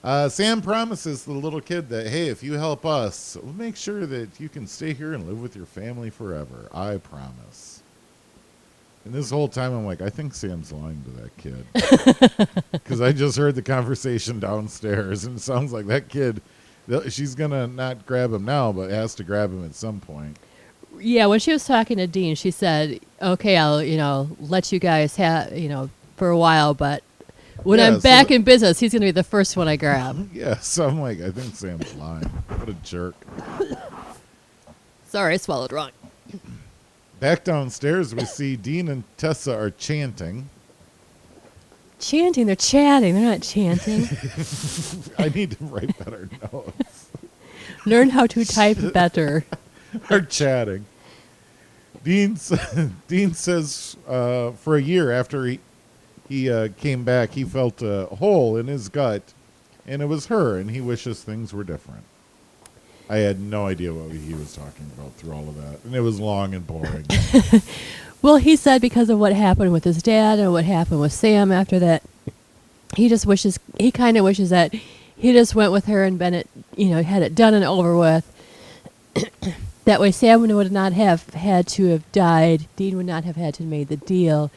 Uh, 0.03 0.27
Sam 0.29 0.61
promises 0.61 1.25
the 1.25 1.31
little 1.31 1.61
kid 1.61 1.87
that, 1.89 2.07
hey, 2.07 2.27
if 2.27 2.41
you 2.41 2.53
help 2.53 2.85
us, 2.85 3.37
we'll 3.41 3.53
make 3.53 3.75
sure 3.75 4.05
that 4.07 4.39
you 4.39 4.49
can 4.49 4.65
stay 4.65 4.93
here 4.93 5.13
and 5.13 5.27
live 5.27 5.41
with 5.41 5.55
your 5.55 5.67
family 5.67 6.09
forever. 6.09 6.67
I 6.73 6.97
promise. 6.97 7.83
And 9.05 9.13
this 9.13 9.29
whole 9.29 9.47
time, 9.47 9.73
I'm 9.73 9.85
like, 9.85 10.01
I 10.01 10.09
think 10.09 10.33
Sam's 10.33 10.71
lying 10.71 11.03
to 11.03 11.09
that 11.21 11.37
kid. 11.37 12.47
Because 12.71 13.01
I 13.01 13.11
just 13.11 13.37
heard 13.37 13.55
the 13.55 13.61
conversation 13.61 14.39
downstairs, 14.39 15.23
and 15.23 15.37
it 15.37 15.41
sounds 15.41 15.71
like 15.71 15.85
that 15.87 16.09
kid, 16.09 16.41
she's 17.09 17.35
going 17.35 17.51
to 17.51 17.67
not 17.67 18.05
grab 18.05 18.33
him 18.33 18.45
now, 18.45 18.71
but 18.71 18.89
has 18.89 19.15
to 19.15 19.23
grab 19.23 19.51
him 19.51 19.63
at 19.65 19.75
some 19.75 19.99
point. 19.99 20.37
Yeah, 20.99 21.25
when 21.27 21.39
she 21.39 21.51
was 21.51 21.65
talking 21.65 21.97
to 21.97 22.07
Dean, 22.07 22.35
she 22.35 22.51
said, 22.51 22.99
"Okay, 23.21 23.57
I'll 23.57 23.81
you 23.81 23.97
know 23.97 24.29
let 24.39 24.71
you 24.71 24.79
guys 24.79 25.15
have 25.15 25.57
you 25.57 25.69
know 25.69 25.89
for 26.17 26.29
a 26.29 26.37
while, 26.37 26.73
but 26.73 27.01
When 27.63 27.79
Yeah, 27.79 27.87
I'm 27.87 27.93
so 27.95 28.01
back 28.01 28.29
in 28.31 28.43
business, 28.43 28.79
he's 28.79 28.91
going 28.91 29.01
to 29.01 29.07
be 29.07 29.11
the 29.11 29.23
first 29.23 29.55
one 29.57 29.67
I 29.67 29.75
grab. 29.75 30.29
Yeah, 30.33 30.57
so 30.57 30.87
I'm 30.87 30.99
like, 31.01 31.21
I 31.21 31.31
think 31.31 31.55
Sam's 31.55 31.93
lying. 31.95 32.23
What 32.25 32.69
a 32.69 32.73
jerk. 32.73 33.15
Sorry, 35.07 35.33
I 35.33 35.37
swallowed 35.37 35.71
wrong. 35.71 35.91
Back 37.19 37.43
downstairs, 37.43 38.15
we 38.15 38.25
see 38.25 38.55
Dean 38.55 38.87
and 38.87 39.03
Tessa 39.17 39.55
are 39.55 39.69
chanting. 39.69 40.49
Chanting, 42.01 42.47
they're 42.47 42.55
chatting, 42.55 43.13
they're 43.13 43.29
not 43.29 43.41
chanting. 43.43 44.01
I 45.19 45.29
need 45.29 45.51
to 45.51 45.63
write 45.65 45.97
better 45.99 46.27
notes. 46.51 47.09
Learn 47.85 48.09
how 48.09 48.25
to 48.27 48.43
type 48.43 48.77
better. 48.93 49.45
are 50.09 50.21
chatting. 50.21 50.85
Dean, 52.03 52.37
Dean 53.07 53.33
says 53.35 53.95
uh, 54.07 54.51
for 54.51 54.75
a 54.75 54.81
year 54.81 55.11
after 55.11 55.45
he, 55.45 55.59
he 56.27 56.49
uh, 56.49 56.69
came 56.79 57.03
back, 57.03 57.31
he 57.31 57.43
felt 57.43 57.83
a 57.83 58.07
hole 58.07 58.57
in 58.57 58.65
his 58.65 58.89
gut, 58.89 59.21
and 59.85 60.01
it 60.01 60.05
was 60.05 60.25
her, 60.25 60.57
and 60.57 60.71
he 60.71 60.81
wishes 60.81 61.23
things 61.23 61.53
were 61.53 61.63
different. 61.63 62.03
I 63.07 63.17
had 63.17 63.39
no 63.39 63.67
idea 63.67 63.93
what 63.93 64.15
he 64.15 64.33
was 64.33 64.55
talking 64.55 64.89
about 64.97 65.11
through 65.13 65.33
all 65.33 65.47
of 65.47 65.55
that, 65.57 65.83
and 65.83 65.93
it 65.93 65.99
was 65.99 66.19
long 66.19 66.55
and 66.55 66.65
boring. 66.65 67.05
Well, 68.21 68.37
he 68.37 68.55
said 68.55 68.81
because 68.81 69.09
of 69.09 69.19
what 69.19 69.33
happened 69.33 69.73
with 69.73 69.83
his 69.83 70.03
dad 70.03 70.39
and 70.39 70.51
what 70.51 70.65
happened 70.65 71.01
with 71.01 71.13
Sam 71.13 71.51
after 71.51 71.79
that, 71.79 72.03
he 72.95 73.09
just 73.09 73.25
wishes 73.25 73.59
he 73.79 73.91
kind 73.91 74.17
of 74.17 74.23
wishes 74.23 74.49
that 74.49 74.73
he 75.21 75.33
just 75.33 75.55
went 75.55 75.71
with 75.71 75.85
her 75.85 76.03
and 76.03 76.19
Bennett, 76.19 76.49
you 76.75 76.89
know, 76.89 77.01
had 77.03 77.21
it 77.21 77.35
done 77.35 77.53
and 77.53 77.63
over 77.63 77.95
with. 77.95 78.27
that 79.85 79.99
way, 79.99 80.11
Sam 80.11 80.41
would 80.41 80.71
not 80.71 80.93
have 80.93 81.29
had 81.31 81.67
to 81.69 81.87
have 81.87 82.11
died. 82.11 82.67
Dean 82.75 82.97
would 82.97 83.05
not 83.05 83.23
have 83.23 83.35
had 83.35 83.53
to 83.55 83.63
make 83.63 83.87
the 83.87 83.97
deal. 83.97 84.51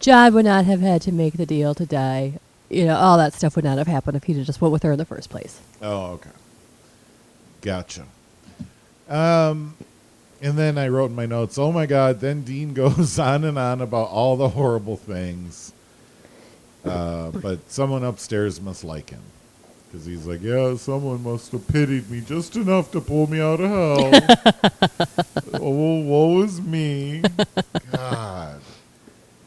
John 0.00 0.34
would 0.34 0.44
not 0.44 0.64
have 0.66 0.80
had 0.80 1.02
to 1.02 1.12
make 1.12 1.34
the 1.34 1.46
deal 1.46 1.74
to 1.74 1.86
die. 1.86 2.34
You 2.68 2.86
know, 2.86 2.96
all 2.96 3.18
that 3.18 3.34
stuff 3.34 3.56
would 3.56 3.64
not 3.64 3.78
have 3.78 3.86
happened 3.86 4.16
if 4.16 4.24
he'd 4.24 4.44
just 4.44 4.60
went 4.60 4.72
with 4.72 4.82
her 4.82 4.92
in 4.92 4.98
the 4.98 5.04
first 5.04 5.30
place. 5.30 5.60
Oh, 5.80 6.12
okay. 6.12 6.30
Gotcha. 7.60 8.04
Um, 9.08 9.76
and 10.44 10.58
then 10.58 10.76
I 10.76 10.88
wrote 10.88 11.06
in 11.06 11.16
my 11.16 11.24
notes, 11.24 11.56
oh 11.56 11.72
my 11.72 11.86
God, 11.86 12.20
then 12.20 12.42
Dean 12.42 12.74
goes 12.74 13.18
on 13.18 13.44
and 13.44 13.58
on 13.58 13.80
about 13.80 14.10
all 14.10 14.36
the 14.36 14.50
horrible 14.50 14.98
things. 14.98 15.72
Uh, 16.84 17.30
but 17.30 17.70
someone 17.70 18.04
upstairs 18.04 18.60
must 18.60 18.84
like 18.84 19.08
him. 19.08 19.22
Because 19.90 20.04
he's 20.04 20.26
like, 20.26 20.42
yeah, 20.42 20.76
someone 20.76 21.22
must 21.22 21.50
have 21.52 21.66
pitied 21.68 22.10
me 22.10 22.20
just 22.20 22.56
enough 22.56 22.92
to 22.92 23.00
pull 23.00 23.26
me 23.26 23.40
out 23.40 23.58
of 23.58 23.70
hell. 23.70 25.30
oh, 25.62 26.00
woe 26.02 26.42
is 26.42 26.60
me. 26.60 27.22
God. 27.90 28.60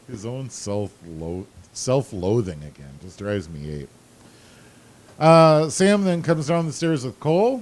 His 0.07 0.25
own 0.25 0.49
self 0.49 0.91
self 1.73 2.11
loathing 2.11 2.63
again 2.63 2.97
just 3.01 3.19
drives 3.19 3.47
me 3.49 3.81
ape. 3.81 3.89
Uh, 5.19 5.69
Sam 5.69 6.05
then 6.05 6.23
comes 6.23 6.47
down 6.47 6.65
the 6.65 6.73
stairs 6.73 7.05
with 7.05 7.19
Cole, 7.19 7.61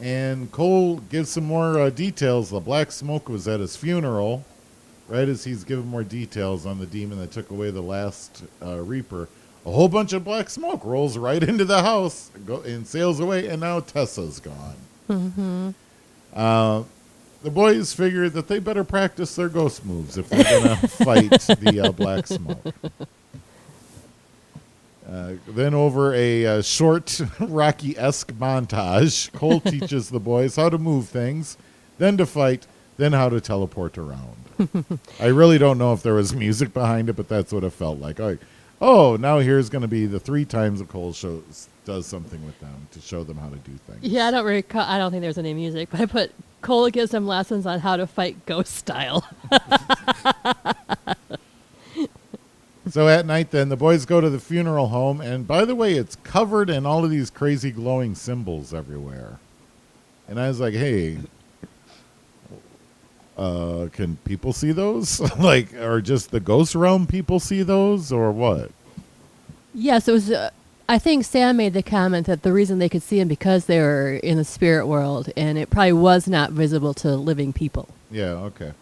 and 0.00 0.50
Cole 0.52 0.96
gives 0.98 1.30
some 1.30 1.44
more 1.44 1.78
uh, 1.78 1.90
details. 1.90 2.50
The 2.50 2.60
black 2.60 2.92
smoke 2.92 3.28
was 3.28 3.46
at 3.48 3.60
his 3.60 3.76
funeral, 3.76 4.44
right 5.08 5.28
as 5.28 5.44
he's 5.44 5.64
giving 5.64 5.86
more 5.86 6.04
details 6.04 6.66
on 6.66 6.78
the 6.78 6.86
demon 6.86 7.18
that 7.18 7.32
took 7.32 7.50
away 7.50 7.70
the 7.70 7.82
last 7.82 8.44
uh, 8.64 8.78
Reaper. 8.78 9.28
A 9.64 9.70
whole 9.70 9.88
bunch 9.88 10.12
of 10.12 10.24
black 10.24 10.50
smoke 10.50 10.84
rolls 10.84 11.16
right 11.16 11.42
into 11.42 11.64
the 11.64 11.82
house 11.82 12.30
and, 12.34 12.46
go, 12.46 12.60
and 12.62 12.86
sails 12.86 13.20
away, 13.20 13.46
and 13.46 13.60
now 13.60 13.80
Tessa's 13.80 14.40
gone. 14.40 14.76
Mm-hmm. 15.08 15.70
Uh, 16.34 16.82
the 17.42 17.50
boys 17.50 17.92
figured 17.92 18.32
that 18.32 18.48
they 18.48 18.58
better 18.58 18.84
practice 18.84 19.34
their 19.36 19.48
ghost 19.48 19.84
moves 19.84 20.16
if 20.16 20.28
they're 20.28 20.44
going 20.44 20.76
to 20.80 20.88
fight 20.88 21.30
the 21.30 21.82
uh, 21.84 21.92
black 21.92 22.26
smoke. 22.26 22.74
Uh, 25.12 25.34
then, 25.48 25.74
over 25.74 26.14
a 26.14 26.46
uh, 26.46 26.62
short 26.62 27.20
Rocky 27.40 27.96
esque 27.98 28.32
montage, 28.32 29.30
Cole 29.32 29.60
teaches 29.64 30.08
the 30.08 30.20
boys 30.20 30.56
how 30.56 30.70
to 30.70 30.78
move 30.78 31.08
things, 31.08 31.58
then 31.98 32.16
to 32.16 32.24
fight, 32.24 32.66
then 32.96 33.12
how 33.12 33.28
to 33.28 33.38
teleport 33.38 33.98
around. 33.98 34.36
I 35.20 35.26
really 35.26 35.58
don't 35.58 35.76
know 35.76 35.92
if 35.92 36.02
there 36.02 36.14
was 36.14 36.34
music 36.34 36.72
behind 36.72 37.10
it, 37.10 37.16
but 37.16 37.28
that's 37.28 37.52
what 37.52 37.62
it 37.62 37.74
felt 37.74 37.98
like. 37.98 38.20
Oh, 38.80 39.16
now 39.16 39.38
here's 39.40 39.68
going 39.68 39.82
to 39.82 39.88
be 39.88 40.06
the 40.06 40.18
three 40.18 40.46
times 40.46 40.78
that 40.78 40.88
Cole 40.88 41.12
shows 41.12 41.68
does 41.84 42.06
something 42.06 42.44
with 42.46 42.58
them 42.60 42.86
to 42.92 43.00
show 43.00 43.22
them 43.22 43.36
how 43.36 43.48
to 43.48 43.56
do 43.56 43.72
things. 43.86 43.98
Yeah, 44.02 44.28
I 44.28 44.30
don't 44.30 44.46
recall. 44.46 44.82
I 44.82 44.96
don't 44.96 45.10
think 45.10 45.20
there's 45.20 45.38
any 45.38 45.52
music, 45.52 45.90
but 45.90 46.00
I 46.00 46.06
put 46.06 46.32
Cole 46.62 46.88
gives 46.90 47.10
them 47.10 47.26
lessons 47.26 47.66
on 47.66 47.80
how 47.80 47.96
to 47.96 48.06
fight 48.06 48.46
ghost 48.46 48.74
style. 48.74 49.28
So 52.92 53.08
at 53.08 53.24
night, 53.24 53.52
then 53.52 53.70
the 53.70 53.76
boys 53.76 54.04
go 54.04 54.20
to 54.20 54.28
the 54.28 54.38
funeral 54.38 54.88
home, 54.88 55.22
and 55.22 55.46
by 55.46 55.64
the 55.64 55.74
way, 55.74 55.94
it's 55.94 56.16
covered 56.24 56.68
in 56.68 56.84
all 56.84 57.06
of 57.06 57.10
these 57.10 57.30
crazy 57.30 57.70
glowing 57.70 58.14
symbols 58.14 58.74
everywhere. 58.74 59.38
And 60.28 60.38
I 60.38 60.48
was 60.48 60.60
like, 60.60 60.74
"Hey, 60.74 61.16
uh, 63.38 63.88
can 63.92 64.18
people 64.26 64.52
see 64.52 64.72
those? 64.72 65.20
like, 65.38 65.72
or 65.72 66.02
just 66.02 66.32
the 66.32 66.40
ghost 66.40 66.74
realm 66.74 67.06
people 67.06 67.40
see 67.40 67.62
those, 67.62 68.12
or 68.12 68.30
what?" 68.30 68.70
Yes, 69.72 70.06
it 70.06 70.12
was. 70.12 70.30
Uh, 70.30 70.50
I 70.86 70.98
think 70.98 71.24
Sam 71.24 71.56
made 71.56 71.72
the 71.72 71.82
comment 71.82 72.26
that 72.26 72.42
the 72.42 72.52
reason 72.52 72.78
they 72.78 72.90
could 72.90 73.02
see 73.02 73.20
him 73.20 73.28
because 73.28 73.64
they 73.64 73.78
were 73.78 74.16
in 74.16 74.36
the 74.36 74.44
spirit 74.44 74.86
world, 74.86 75.30
and 75.34 75.56
it 75.56 75.70
probably 75.70 75.94
was 75.94 76.28
not 76.28 76.50
visible 76.50 76.92
to 76.92 77.16
living 77.16 77.54
people. 77.54 77.88
Yeah, 78.10 78.32
okay. 78.52 78.72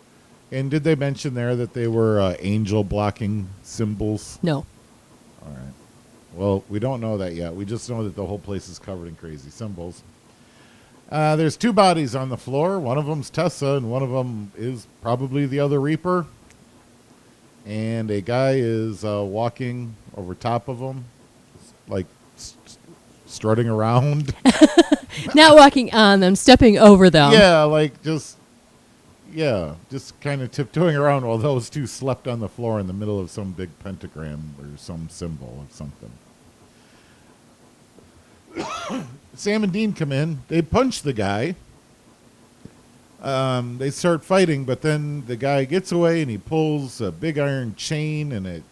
And 0.52 0.70
did 0.70 0.82
they 0.84 0.94
mention 0.94 1.34
there 1.34 1.54
that 1.56 1.74
they 1.74 1.86
were 1.86 2.20
uh, 2.20 2.36
angel 2.40 2.82
blocking 2.84 3.48
symbols? 3.62 4.38
No. 4.42 4.66
All 5.42 5.48
right. 5.48 5.74
Well, 6.34 6.64
we 6.68 6.78
don't 6.78 7.00
know 7.00 7.18
that 7.18 7.34
yet. 7.34 7.54
We 7.54 7.64
just 7.64 7.88
know 7.88 8.02
that 8.04 8.16
the 8.16 8.26
whole 8.26 8.38
place 8.38 8.68
is 8.68 8.78
covered 8.78 9.06
in 9.08 9.14
crazy 9.16 9.50
symbols. 9.50 10.02
Uh, 11.10 11.34
there's 11.36 11.56
two 11.56 11.72
bodies 11.72 12.14
on 12.14 12.28
the 12.28 12.36
floor. 12.36 12.78
One 12.78 12.96
of 12.98 13.06
them's 13.06 13.30
Tessa, 13.30 13.74
and 13.74 13.90
one 13.90 14.02
of 14.02 14.10
them 14.10 14.52
is 14.56 14.86
probably 15.02 15.46
the 15.46 15.58
other 15.60 15.80
Reaper. 15.80 16.26
And 17.66 18.10
a 18.10 18.20
guy 18.20 18.52
is 18.56 19.04
uh, 19.04 19.22
walking 19.24 19.94
over 20.16 20.34
top 20.34 20.68
of 20.68 20.78
them, 20.78 21.04
like 21.88 22.06
st- 22.36 22.78
strutting 23.26 23.68
around. 23.68 24.34
Not 25.34 25.56
walking 25.56 25.92
on 25.92 26.20
them, 26.20 26.36
stepping 26.36 26.78
over 26.78 27.10
them. 27.10 27.32
yeah, 27.32 27.62
like 27.64 28.02
just 28.02 28.36
yeah, 29.32 29.74
just 29.90 30.18
kind 30.20 30.42
of 30.42 30.50
tiptoeing 30.50 30.96
around 30.96 31.26
while 31.26 31.38
those 31.38 31.70
two 31.70 31.86
slept 31.86 32.26
on 32.28 32.40
the 32.40 32.48
floor 32.48 32.80
in 32.80 32.86
the 32.86 32.92
middle 32.92 33.18
of 33.20 33.30
some 33.30 33.52
big 33.52 33.70
pentagram 33.80 34.54
or 34.58 34.76
some 34.76 35.08
symbol 35.08 35.64
of 35.66 35.74
something. 35.74 36.10
Sam 39.34 39.64
and 39.64 39.72
Dean 39.72 39.92
come 39.92 40.12
in. 40.12 40.42
They 40.48 40.62
punch 40.62 41.02
the 41.02 41.12
guy. 41.12 41.54
Um, 43.22 43.78
they 43.78 43.90
start 43.90 44.24
fighting, 44.24 44.64
but 44.64 44.80
then 44.80 45.26
the 45.26 45.36
guy 45.36 45.64
gets 45.64 45.92
away 45.92 46.22
and 46.22 46.30
he 46.30 46.38
pulls 46.38 47.00
a 47.00 47.12
big 47.12 47.38
iron 47.38 47.74
chain, 47.74 48.32
and 48.32 48.46
it 48.46 48.62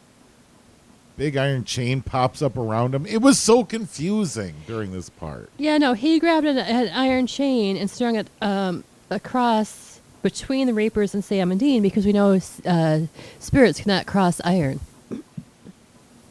big 1.18 1.36
iron 1.36 1.64
chain 1.64 2.00
pops 2.00 2.40
up 2.40 2.56
around 2.56 2.94
him. 2.94 3.04
It 3.04 3.20
was 3.20 3.38
so 3.38 3.64
confusing 3.64 4.54
during 4.66 4.92
this 4.92 5.10
part. 5.10 5.50
Yeah, 5.58 5.76
no, 5.76 5.92
he 5.92 6.18
grabbed 6.18 6.46
an, 6.46 6.56
an 6.56 6.88
iron 6.94 7.26
chain 7.26 7.76
and 7.76 7.90
strung 7.90 8.16
it 8.16 8.28
um, 8.40 8.84
across 9.10 9.87
between 10.22 10.66
the 10.66 10.74
Reapers 10.74 11.14
and 11.14 11.24
Sam 11.24 11.50
and 11.50 11.60
Dean 11.60 11.82
because 11.82 12.04
we 12.04 12.12
know 12.12 12.38
uh, 12.66 13.00
spirits 13.38 13.80
cannot 13.80 14.06
cross 14.06 14.40
iron. 14.44 14.80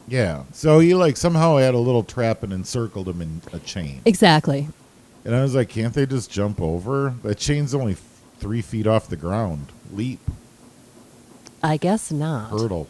Yeah. 0.06 0.44
So 0.52 0.78
he 0.78 0.94
like 0.94 1.16
somehow 1.16 1.56
had 1.56 1.74
a 1.74 1.78
little 1.78 2.02
trap 2.02 2.42
and 2.42 2.52
encircled 2.52 3.08
him 3.08 3.20
in 3.20 3.42
a 3.52 3.58
chain. 3.58 4.00
Exactly. 4.04 4.68
And 5.24 5.34
I 5.34 5.42
was 5.42 5.54
like, 5.54 5.68
can't 5.68 5.92
they 5.92 6.06
just 6.06 6.30
jump 6.30 6.60
over? 6.60 7.14
That 7.22 7.36
chain's 7.38 7.74
only 7.74 7.92
f- 7.92 8.02
three 8.38 8.62
feet 8.62 8.86
off 8.86 9.08
the 9.08 9.16
ground. 9.16 9.72
Leap, 9.92 10.20
I 11.62 11.76
guess 11.76 12.10
not. 12.10 12.50
hurdle, 12.50 12.86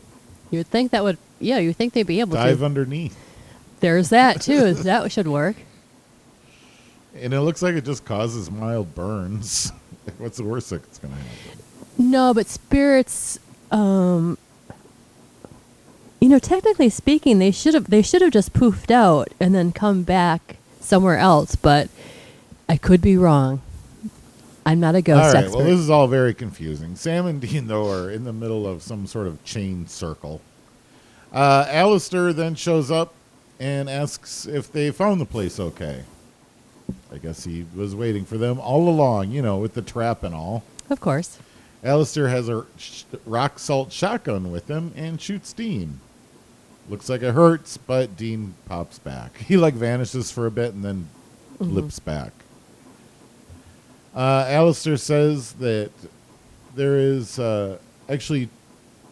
You'd 0.50 0.66
think 0.68 0.92
that 0.92 1.02
would, 1.02 1.18
yeah, 1.40 1.58
you'd 1.58 1.76
think 1.76 1.92
they'd 1.94 2.06
be 2.06 2.20
able 2.20 2.34
dive 2.34 2.44
to. 2.44 2.50
Dive 2.50 2.62
underneath. 2.62 3.16
There's 3.80 4.10
that 4.10 4.40
too. 4.40 4.74
that 4.74 5.10
should 5.10 5.28
work. 5.28 5.56
And 7.14 7.32
it 7.32 7.40
looks 7.40 7.62
like 7.62 7.74
it 7.74 7.84
just 7.84 8.04
causes 8.04 8.50
mild 8.50 8.94
burns. 8.94 9.72
Like, 10.06 10.14
What's 10.20 10.36
the 10.38 10.44
worst 10.44 10.70
that's 10.70 10.98
going 10.98 11.14
to 11.14 11.20
happen? 11.20 11.62
No, 11.98 12.32
but 12.32 12.46
spirits, 12.46 13.38
um, 13.70 14.38
you 16.20 16.28
know, 16.28 16.38
technically 16.38 16.88
speaking, 16.88 17.38
they 17.38 17.50
should 17.50 17.74
have 17.74 17.90
they 17.90 18.02
should 18.02 18.22
have 18.22 18.30
just 18.30 18.52
poofed 18.52 18.90
out 18.90 19.28
and 19.40 19.54
then 19.54 19.72
come 19.72 20.02
back 20.02 20.56
somewhere 20.80 21.18
else. 21.18 21.56
But 21.56 21.88
I 22.68 22.76
could 22.76 23.00
be 23.00 23.16
wrong. 23.16 23.62
I'm 24.64 24.80
not 24.80 24.94
a 24.94 25.02
ghost 25.02 25.28
all 25.28 25.32
right. 25.32 25.44
expert. 25.44 25.56
Well, 25.56 25.66
this 25.66 25.78
is 25.78 25.88
all 25.88 26.06
very 26.08 26.34
confusing. 26.34 26.94
Sam 26.94 27.26
and 27.26 27.40
Dean, 27.40 27.68
though, 27.68 27.90
are 27.90 28.10
in 28.10 28.24
the 28.24 28.34
middle 28.34 28.66
of 28.66 28.82
some 28.82 29.06
sort 29.06 29.26
of 29.26 29.42
chain 29.42 29.86
circle. 29.86 30.42
Uh, 31.32 31.64
Alastair 31.68 32.32
then 32.32 32.54
shows 32.54 32.90
up 32.90 33.14
and 33.58 33.88
asks 33.88 34.46
if 34.46 34.70
they 34.70 34.90
found 34.90 35.20
the 35.20 35.26
place 35.26 35.58
okay. 35.58 36.04
I 37.12 37.18
guess 37.18 37.44
he 37.44 37.64
was 37.74 37.94
waiting 37.94 38.24
for 38.24 38.36
them 38.38 38.60
all 38.60 38.88
along, 38.88 39.30
you 39.30 39.40
know, 39.42 39.58
with 39.58 39.74
the 39.74 39.82
trap 39.82 40.22
and 40.22 40.34
all. 40.34 40.62
of 40.90 41.00
course. 41.00 41.38
Alastair 41.84 42.28
has 42.28 42.48
a 42.48 42.66
rock 43.24 43.58
salt 43.58 43.92
shotgun 43.92 44.50
with 44.50 44.68
him 44.68 44.92
and 44.96 45.20
shoots 45.20 45.52
Dean. 45.52 46.00
Looks 46.88 47.08
like 47.08 47.22
it 47.22 47.34
hurts, 47.34 47.76
but 47.76 48.16
Dean 48.16 48.54
pops 48.66 48.98
back. 48.98 49.36
He 49.46 49.56
like 49.56 49.74
vanishes 49.74 50.30
for 50.30 50.46
a 50.46 50.50
bit 50.50 50.74
and 50.74 50.84
then 50.84 51.08
Mhm. 51.60 51.72
lips 51.72 51.98
back. 51.98 52.32
Uh, 54.14 54.44
Alastair 54.48 54.96
says 54.96 55.52
that 55.54 55.90
there 56.74 56.96
is 56.98 57.38
uh, 57.38 57.78
actually 58.08 58.48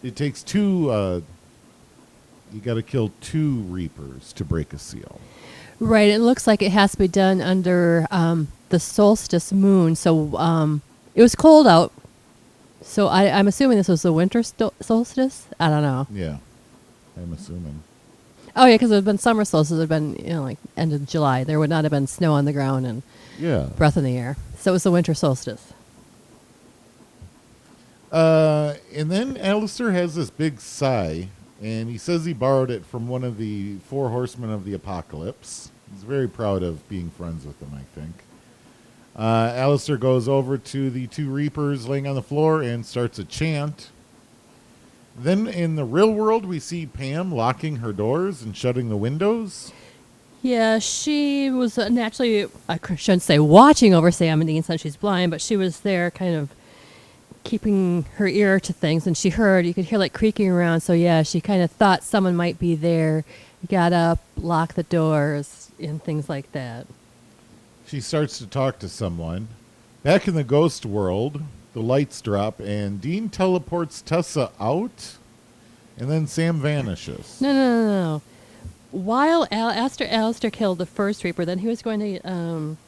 it 0.02 0.16
takes 0.16 0.42
two. 0.42 0.90
Uh, 0.90 1.20
you 2.52 2.60
got 2.60 2.74
to 2.74 2.82
kill 2.82 3.12
two 3.20 3.56
reapers 3.62 4.32
to 4.34 4.44
break 4.44 4.72
a 4.72 4.78
seal. 4.78 5.20
Right. 5.78 6.08
It 6.08 6.20
looks 6.20 6.46
like 6.46 6.62
it 6.62 6.72
has 6.72 6.92
to 6.92 6.98
be 6.98 7.08
done 7.08 7.40
under 7.40 8.06
um, 8.10 8.48
the 8.70 8.80
solstice 8.80 9.52
moon. 9.52 9.94
So 9.96 10.36
um, 10.38 10.82
it 11.14 11.22
was 11.22 11.34
cold 11.34 11.66
out. 11.66 11.92
So 12.82 13.08
I, 13.08 13.28
I'm 13.30 13.48
assuming 13.48 13.76
this 13.78 13.88
was 13.88 14.02
the 14.02 14.12
winter 14.12 14.42
sto- 14.42 14.72
solstice. 14.80 15.46
I 15.58 15.68
don't 15.68 15.82
know. 15.82 16.06
Yeah, 16.10 16.38
I'm 17.16 17.32
assuming. 17.32 17.82
Oh 18.54 18.64
yeah, 18.66 18.74
because 18.76 18.90
it 18.90 18.94
had 18.94 19.04
been 19.04 19.18
summer 19.18 19.44
solstice. 19.44 19.76
It 19.76 19.80
had 19.80 19.88
been 19.88 20.14
you 20.16 20.30
know 20.34 20.42
like 20.42 20.58
end 20.76 20.92
of 20.92 21.06
July. 21.06 21.44
There 21.44 21.58
would 21.58 21.68
not 21.70 21.84
have 21.84 21.90
been 21.90 22.06
snow 22.06 22.32
on 22.34 22.44
the 22.46 22.52
ground 22.52 22.86
and 22.86 23.02
Yeah. 23.38 23.68
breath 23.76 23.96
in 23.96 24.04
the 24.04 24.16
air. 24.16 24.36
So 24.56 24.70
it 24.70 24.74
was 24.74 24.82
the 24.84 24.90
winter 24.90 25.14
solstice. 25.14 25.72
Uh, 28.12 28.74
and 28.94 29.10
then 29.10 29.36
Alastair 29.36 29.92
has 29.92 30.14
this 30.14 30.30
big 30.30 30.60
sigh, 30.60 31.28
and 31.62 31.88
he 31.88 31.98
says 31.98 32.24
he 32.24 32.32
borrowed 32.32 32.70
it 32.70 32.84
from 32.84 33.08
one 33.08 33.24
of 33.24 33.38
the 33.38 33.76
four 33.88 34.10
horsemen 34.10 34.50
of 34.50 34.64
the 34.64 34.74
apocalypse. 34.74 35.70
He's 35.92 36.02
very 36.02 36.28
proud 36.28 36.62
of 36.62 36.86
being 36.88 37.10
friends 37.10 37.46
with 37.46 37.58
them, 37.60 37.72
I 37.74 37.82
think. 37.98 38.12
Uh, 39.16 39.52
Alastair 39.54 39.96
goes 39.96 40.28
over 40.28 40.58
to 40.58 40.90
the 40.90 41.06
two 41.06 41.30
reapers 41.30 41.88
laying 41.88 42.06
on 42.06 42.14
the 42.14 42.22
floor 42.22 42.60
and 42.62 42.84
starts 42.84 43.18
a 43.18 43.24
chant. 43.24 43.90
Then 45.18 45.46
in 45.46 45.76
the 45.76 45.84
real 45.84 46.12
world, 46.12 46.44
we 46.44 46.60
see 46.60 46.84
Pam 46.84 47.32
locking 47.32 47.76
her 47.76 47.94
doors 47.94 48.42
and 48.42 48.54
shutting 48.54 48.90
the 48.90 48.96
windows. 48.96 49.72
Yeah, 50.42 50.78
she 50.78 51.50
was 51.50 51.78
naturally, 51.78 52.46
I 52.68 52.78
shouldn't 52.96 53.22
say 53.22 53.38
watching 53.38 53.94
over 53.94 54.10
Sam 54.10 54.42
and 54.42 54.48
Dean 54.48 54.62
since 54.62 54.82
she's 54.82 54.96
blind, 54.96 55.30
but 55.30 55.40
she 55.40 55.56
was 55.56 55.80
there 55.80 56.10
kind 56.10 56.34
of 56.36 56.50
keeping 57.46 58.04
her 58.16 58.26
ear 58.26 58.58
to 58.58 58.72
things 58.72 59.06
and 59.06 59.16
she 59.16 59.30
heard, 59.30 59.64
you 59.64 59.72
could 59.72 59.84
hear 59.84 59.98
like 59.98 60.12
creaking 60.12 60.50
around. 60.50 60.80
So 60.80 60.92
yeah, 60.92 61.22
she 61.22 61.40
kind 61.40 61.62
of 61.62 61.70
thought 61.70 62.02
someone 62.02 62.34
might 62.34 62.58
be 62.58 62.74
there, 62.74 63.24
got 63.68 63.92
up, 63.92 64.18
locked 64.36 64.74
the 64.76 64.82
doors, 64.82 65.70
and 65.80 66.02
things 66.02 66.28
like 66.28 66.50
that. 66.52 66.86
She 67.86 68.00
starts 68.00 68.38
to 68.38 68.46
talk 68.46 68.80
to 68.80 68.88
someone. 68.88 69.48
Back 70.02 70.26
in 70.26 70.34
the 70.34 70.44
ghost 70.44 70.84
world, 70.84 71.40
the 71.72 71.80
lights 71.80 72.20
drop 72.20 72.58
and 72.58 73.00
Dean 73.00 73.28
teleports 73.28 74.02
Tessa 74.02 74.50
out, 74.58 75.16
and 75.96 76.10
then 76.10 76.26
Sam 76.26 76.60
vanishes. 76.60 77.40
No, 77.40 77.52
no, 77.52 77.84
no, 77.84 77.86
no. 77.86 78.22
While 78.90 79.46
Al- 79.52 79.70
after 79.70 80.04
Alastair 80.06 80.50
killed 80.50 80.78
the 80.78 80.86
first 80.86 81.22
Reaper, 81.22 81.44
then 81.44 81.58
he 81.58 81.68
was 81.68 81.82
going 81.82 82.00
to 82.00 82.20
um, 82.28 82.78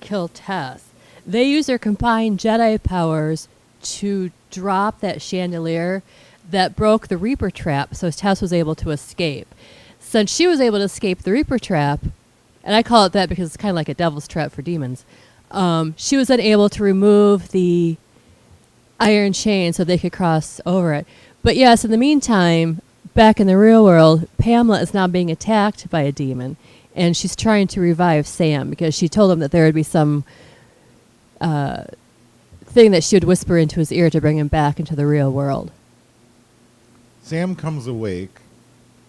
kill 0.00 0.28
Tess. 0.28 0.84
They 1.24 1.44
use 1.44 1.66
their 1.66 1.78
combined 1.78 2.40
Jedi 2.40 2.82
powers 2.82 3.46
to 3.82 4.30
drop 4.50 5.00
that 5.00 5.22
chandelier 5.22 6.02
that 6.50 6.76
broke 6.76 7.08
the 7.08 7.16
Reaper 7.16 7.50
trap, 7.50 7.94
so 7.94 8.10
Tess 8.10 8.42
was 8.42 8.52
able 8.52 8.74
to 8.76 8.90
escape. 8.90 9.54
Since 9.98 10.34
she 10.34 10.46
was 10.46 10.60
able 10.60 10.78
to 10.78 10.84
escape 10.84 11.22
the 11.22 11.32
Reaper 11.32 11.58
trap, 11.58 12.00
and 12.64 12.74
I 12.74 12.82
call 12.82 13.04
it 13.04 13.12
that 13.12 13.28
because 13.28 13.48
it's 13.48 13.56
kind 13.56 13.70
of 13.70 13.76
like 13.76 13.88
a 13.88 13.94
devil's 13.94 14.26
trap 14.26 14.52
for 14.52 14.62
demons, 14.62 15.04
um, 15.50 15.94
she 15.96 16.16
was 16.16 16.28
then 16.28 16.40
able 16.40 16.68
to 16.70 16.82
remove 16.82 17.50
the 17.50 17.96
iron 18.98 19.32
chain 19.32 19.72
so 19.72 19.82
they 19.82 19.98
could 19.98 20.12
cross 20.12 20.60
over 20.66 20.92
it. 20.94 21.06
But 21.42 21.56
yes, 21.56 21.84
in 21.84 21.90
the 21.90 21.96
meantime, 21.96 22.82
back 23.14 23.40
in 23.40 23.46
the 23.46 23.56
real 23.56 23.84
world, 23.84 24.28
Pamela 24.38 24.80
is 24.80 24.94
now 24.94 25.06
being 25.06 25.30
attacked 25.30 25.88
by 25.90 26.02
a 26.02 26.12
demon, 26.12 26.56
and 26.94 27.16
she's 27.16 27.34
trying 27.34 27.66
to 27.68 27.80
revive 27.80 28.26
Sam 28.26 28.68
because 28.70 28.94
she 28.94 29.08
told 29.08 29.30
him 29.30 29.38
that 29.40 29.50
there 29.50 29.64
would 29.64 29.74
be 29.74 29.82
some 29.82 30.24
uh, 31.40 31.84
thing 32.70 32.90
that 32.92 33.04
she 33.04 33.16
would 33.16 33.24
whisper 33.24 33.58
into 33.58 33.80
his 33.80 33.92
ear 33.92 34.10
to 34.10 34.20
bring 34.20 34.38
him 34.38 34.48
back 34.48 34.78
into 34.78 34.96
the 34.96 35.06
real 35.06 35.30
world. 35.30 35.70
Sam 37.22 37.54
comes 37.54 37.86
awake 37.86 38.40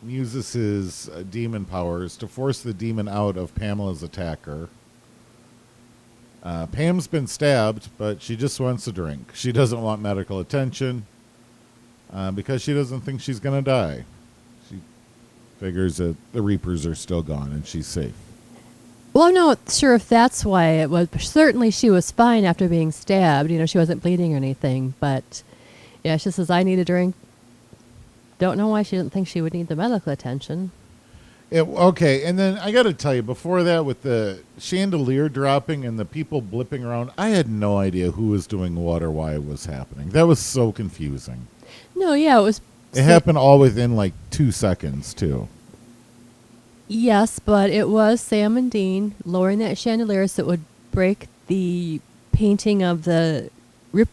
uses 0.06 0.54
his 0.54 1.10
uh, 1.10 1.24
demon 1.30 1.65
powers 1.65 2.17
to 2.17 2.28
force 2.28 2.62
the 2.62 2.74
demon 2.74 3.08
out 3.08 3.38
of 3.38 3.54
Pamela's 3.56 4.04
attacker. 4.04 4.69
Uh, 6.43 6.65
Pam's 6.67 7.08
been 7.08 7.28
stabbed, 7.28 7.89
but 7.97 8.21
she 8.21 8.36
just 8.36 8.60
wants 8.60 8.88
a 8.88 8.91
drink. 8.91 9.32
She 9.36 9.52
doesn't 9.52 9.82
want 9.82 10.02
medical 10.02 10.39
attention 10.39 11.06
uh, 12.12 12.32
because 12.32 12.63
she 12.63 12.74
doesn't 12.74 13.02
think 13.02 13.21
she's 13.21 13.39
going 13.39 13.63
to 13.63 13.69
die. 13.69 14.06
She 14.69 14.80
figures 15.60 15.97
that 15.97 16.15
the 16.34 16.41
Reapers 16.41 16.86
are 16.86 16.95
still 16.95 17.21
gone 17.21 17.52
and 17.52 17.65
she's 17.65 17.88
safe. 17.88 18.15
Well, 19.13 19.26
I'm 19.26 19.34
not 19.34 19.69
sure 19.69 19.93
if 19.93 20.08
that's 20.08 20.45
why 20.45 20.67
it 20.67 20.89
was, 20.89 21.10
certainly 21.19 21.69
she 21.69 21.89
was 21.89 22.12
fine 22.12 22.45
after 22.45 22.69
being 22.69 22.91
stabbed. 22.91 23.52
You 23.52 23.60
know, 23.60 23.65
she 23.65 23.78
wasn't 23.78 24.02
bleeding 24.02 24.34
or 24.34 24.38
anything, 24.38 24.93
but 25.00 25.43
yeah, 26.04 26.17
she 26.17 26.32
says, 26.32 26.50
I 26.50 26.63
need 26.63 26.80
a 26.80 26.86
drink. 26.86 27.15
Don't 28.39 28.58
know 28.58 28.69
why 28.69 28.84
she 28.84 28.95
didn't 28.95 29.12
think 29.12 29.28
she 29.28 29.41
would 29.41 29.54
need 29.54 29.67
the 29.67 29.76
medical 29.76 30.12
attention. 30.12 30.71
It, 31.52 31.63
okay, 31.63 32.24
and 32.24 32.39
then 32.39 32.58
I 32.60 32.71
got 32.71 32.84
to 32.84 32.93
tell 32.93 33.13
you, 33.13 33.21
before 33.21 33.62
that, 33.63 33.84
with 33.84 34.04
the 34.04 34.41
chandelier 34.58 35.28
dropping 35.28 35.84
and 35.84 36.00
the 36.00 36.06
people 36.06 36.41
blipping 36.41 36.86
around, 36.86 37.12
I 37.17 37.30
had 37.30 37.50
no 37.50 37.78
idea 37.78 38.12
who 38.12 38.30
was 38.30 38.47
doing 38.47 38.78
what 38.78 39.04
or 39.04 39.12
why 39.12 39.34
it 39.34 39.45
was 39.45 39.65
happening. 39.65 40.12
That 40.12 40.28
was 40.28 40.39
so 40.39 40.71
confusing. 40.71 41.47
No, 41.93 42.13
yeah, 42.13 42.39
it 42.39 42.43
was. 42.43 42.62
It 42.93 43.04
happened 43.04 43.38
all 43.38 43.60
within 43.60 43.97
like 43.97 44.13
two 44.30 44.52
seconds, 44.52 45.13
too. 45.13 45.50
Yes, 46.93 47.39
but 47.39 47.69
it 47.69 47.88
was 47.88 48.19
Sam 48.19 48.58
and 48.58 48.69
Dean 48.69 49.15
lowering 49.23 49.60
that 49.60 49.77
chandelier 49.77 50.27
so 50.27 50.43
it 50.43 50.45
would 50.45 50.65
break 50.91 51.30
the 51.47 52.01
painting 52.34 52.84
of 52.84 53.06
the 53.06 53.49
Rip, 53.93 54.10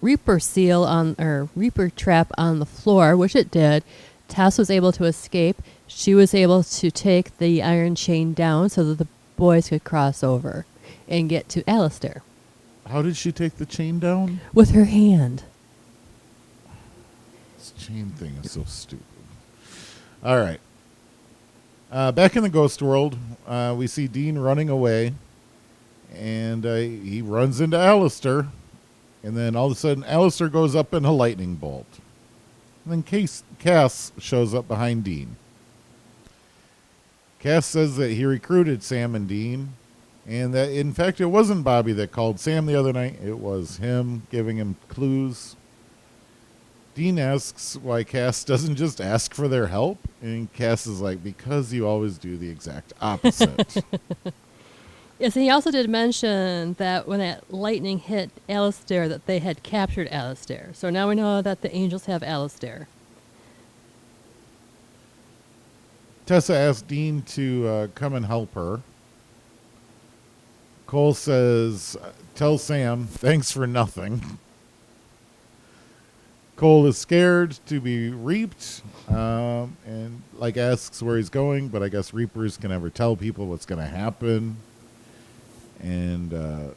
Reaper 0.00 0.40
seal 0.40 0.84
on 0.84 1.16
or 1.18 1.50
Reaper 1.54 1.90
trap 1.90 2.32
on 2.38 2.60
the 2.60 2.66
floor, 2.66 3.14
which 3.14 3.36
it 3.36 3.50
did. 3.50 3.84
Tess 4.26 4.56
was 4.56 4.70
able 4.70 4.90
to 4.92 5.04
escape. 5.04 5.60
She 5.86 6.14
was 6.14 6.32
able 6.32 6.62
to 6.64 6.90
take 6.90 7.36
the 7.36 7.62
iron 7.62 7.94
chain 7.94 8.32
down 8.32 8.70
so 8.70 8.84
that 8.84 8.96
the 8.96 9.08
boys 9.36 9.68
could 9.68 9.84
cross 9.84 10.24
over 10.24 10.64
and 11.06 11.28
get 11.28 11.46
to 11.50 11.68
Alastair 11.68 12.22
How 12.88 13.02
did 13.02 13.18
she 13.18 13.32
take 13.32 13.56
the 13.58 13.66
chain 13.66 13.98
down? 13.98 14.40
with 14.54 14.70
her 14.70 14.86
hand. 14.86 15.42
This 17.58 17.72
chain 17.72 18.08
thing 18.16 18.38
is 18.42 18.52
so 18.52 18.64
stupid. 18.64 19.04
All 20.24 20.38
right. 20.38 20.60
Uh, 21.94 22.10
back 22.10 22.34
in 22.34 22.42
the 22.42 22.48
ghost 22.48 22.82
world, 22.82 23.16
uh, 23.46 23.72
we 23.78 23.86
see 23.86 24.08
Dean 24.08 24.36
running 24.36 24.68
away, 24.68 25.14
and 26.12 26.66
uh, 26.66 26.74
he 26.74 27.22
runs 27.22 27.60
into 27.60 27.78
Alastair, 27.78 28.48
and 29.22 29.36
then 29.36 29.54
all 29.54 29.66
of 29.66 29.72
a 29.72 29.76
sudden, 29.76 30.02
Alastair 30.02 30.48
goes 30.48 30.74
up 30.74 30.92
in 30.92 31.04
a 31.04 31.12
lightning 31.12 31.54
bolt. 31.54 31.86
And 32.84 32.92
then 32.92 33.02
Case, 33.04 33.44
Cass 33.60 34.10
shows 34.18 34.56
up 34.56 34.66
behind 34.66 35.04
Dean. 35.04 35.36
Cass 37.38 37.64
says 37.64 37.96
that 37.96 38.10
he 38.10 38.24
recruited 38.24 38.82
Sam 38.82 39.14
and 39.14 39.28
Dean, 39.28 39.74
and 40.26 40.52
that 40.52 40.70
in 40.70 40.92
fact 40.94 41.20
it 41.20 41.26
wasn't 41.26 41.62
Bobby 41.62 41.92
that 41.92 42.10
called 42.10 42.40
Sam 42.40 42.66
the 42.66 42.74
other 42.74 42.92
night, 42.92 43.20
it 43.24 43.38
was 43.38 43.76
him 43.76 44.26
giving 44.32 44.56
him 44.56 44.74
clues. 44.88 45.54
Dean 46.94 47.18
asks 47.18 47.76
why 47.76 48.04
Cass 48.04 48.44
doesn't 48.44 48.76
just 48.76 49.00
ask 49.00 49.34
for 49.34 49.48
their 49.48 49.66
help, 49.66 49.98
and 50.22 50.52
Cass 50.52 50.86
is 50.86 51.00
like, 51.00 51.24
because 51.24 51.72
you 51.72 51.86
always 51.86 52.18
do 52.18 52.36
the 52.36 52.48
exact 52.48 52.92
opposite. 53.00 53.82
Yes, 55.18 55.36
and 55.36 55.44
he 55.44 55.50
also 55.50 55.70
did 55.70 55.88
mention 55.88 56.74
that 56.74 57.06
when 57.06 57.20
that 57.20 57.52
lightning 57.52 57.98
hit 57.98 58.30
Alastair, 58.48 59.08
that 59.08 59.26
they 59.26 59.38
had 59.38 59.62
captured 59.62 60.08
Alastair. 60.08 60.70
So 60.72 60.90
now 60.90 61.08
we 61.08 61.14
know 61.14 61.40
that 61.40 61.60
the 61.60 61.74
angels 61.74 62.06
have 62.06 62.22
Alastair. 62.24 62.88
Tessa 66.26 66.56
asks 66.56 66.82
Dean 66.82 67.22
to 67.22 67.66
uh, 67.66 67.86
come 67.94 68.14
and 68.14 68.26
help 68.26 68.54
her. 68.54 68.80
Cole 70.86 71.14
says, 71.14 71.96
Tell 72.34 72.58
Sam, 72.58 73.06
thanks 73.06 73.52
for 73.52 73.66
nothing. 73.66 74.38
Cole 76.56 76.86
is 76.86 76.96
scared 76.96 77.58
to 77.66 77.80
be 77.80 78.10
reaped 78.10 78.82
um, 79.08 79.76
and 79.86 80.22
like 80.34 80.56
asks 80.56 81.02
where 81.02 81.16
he's 81.16 81.30
going, 81.30 81.68
but 81.68 81.82
I 81.82 81.88
guess 81.88 82.14
reapers 82.14 82.56
can 82.56 82.70
never 82.70 82.90
tell 82.90 83.16
people 83.16 83.46
what's 83.46 83.66
going 83.66 83.80
to 83.80 83.86
happen. 83.86 84.56
And 85.80 86.32
uh, 86.32 86.68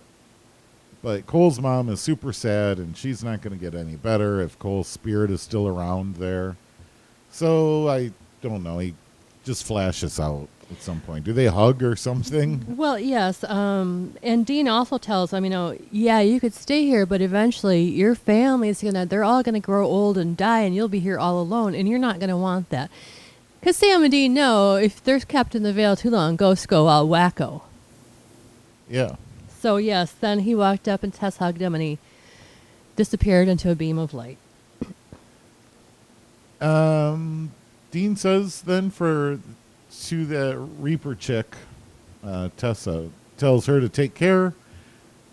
but 1.04 1.28
Cole's 1.28 1.60
mom 1.60 1.90
is 1.90 2.02
super 2.02 2.34
sad, 2.34 2.80
and 2.80 2.98
she's 2.98 3.24
not 3.24 3.42
going 3.42 3.58
to 3.58 3.64
get 3.64 3.80
any 3.80 3.96
better 3.96 4.42
if 4.42 4.58
Cole's 4.58 4.88
spirit 4.88 5.30
is 5.30 5.42
still 5.42 5.68
around 5.68 6.16
there. 6.16 6.58
So 7.32 7.88
I 7.88 8.12
don't 8.42 8.64
know. 8.64 8.80
He 8.80 8.96
just 9.46 9.64
flashes 9.64 10.20
out 10.20 10.50
at 10.72 10.82
some 10.82 11.02
point. 11.02 11.24
Do 11.24 11.34
they 11.34 11.48
hug 11.48 11.82
or 11.82 11.96
something? 11.96 12.78
Well, 12.78 13.00
yes, 13.00 13.44
um, 13.44 14.16
and 14.22 14.46
Dean 14.46 14.68
also 14.68 14.98
tells 14.98 15.32
them, 15.32 15.44
you 15.44 15.50
know, 15.50 15.78
yeah, 15.92 16.20
you 16.20 16.40
could 16.40 16.54
stay 16.54 16.86
here, 16.86 17.06
but 17.06 17.22
eventually 17.22 17.84
your 17.84 18.16
family's 18.16 18.82
gonna—they're 18.82 19.24
all 19.24 19.44
gonna 19.44 19.60
grow 19.60 19.86
old 19.86 20.18
and 20.18 20.36
die, 20.36 20.62
and 20.62 20.76
you'll 20.76 20.88
be 20.88 21.00
here 21.00 21.18
all 21.18 21.40
alone, 21.40 21.74
and 21.74 21.88
you're 21.88 22.00
not 22.00 22.20
gonna 22.20 22.38
want 22.38 22.70
that. 22.70 22.90
Because 23.60 23.78
Sam 23.78 24.04
and 24.04 24.12
Dean 24.12 24.34
know 24.34 24.76
if 24.76 25.04
they're 25.04 25.20
kept 25.20 25.56
in 25.56 25.64
the 25.64 25.74
veil 25.74 25.96
too 25.96 26.10
long, 26.10 26.36
ghosts 26.36 26.66
go 26.66 26.88
all 26.88 27.08
wacko. 27.08 27.64
Yeah. 28.90 29.16
So 29.60 29.78
yes, 29.78 30.12
then 30.12 30.40
he 30.40 30.56
walked 30.56 30.88
up 30.88 31.04
and 31.04 31.14
Tess 31.14 31.38
hugged 31.38 31.62
him 31.62 31.74
and 31.74 31.84
he 31.84 31.98
disappeared 32.96 33.48
into 33.48 33.72
a 33.72 33.76
beam 33.76 33.98
of 33.98 34.14
light. 34.14 34.38
Um, 36.62 37.52
Dean 37.92 38.16
says 38.16 38.62
then 38.62 38.90
for 38.90 39.40
to 40.06 40.26
the 40.26 40.58
Reaper 40.80 41.16
chick, 41.16 41.56
uh, 42.24 42.50
Tessa 42.58 43.10
tells 43.38 43.66
her 43.66 43.80
to 43.80 43.90
take 43.90 44.14
care. 44.14 44.54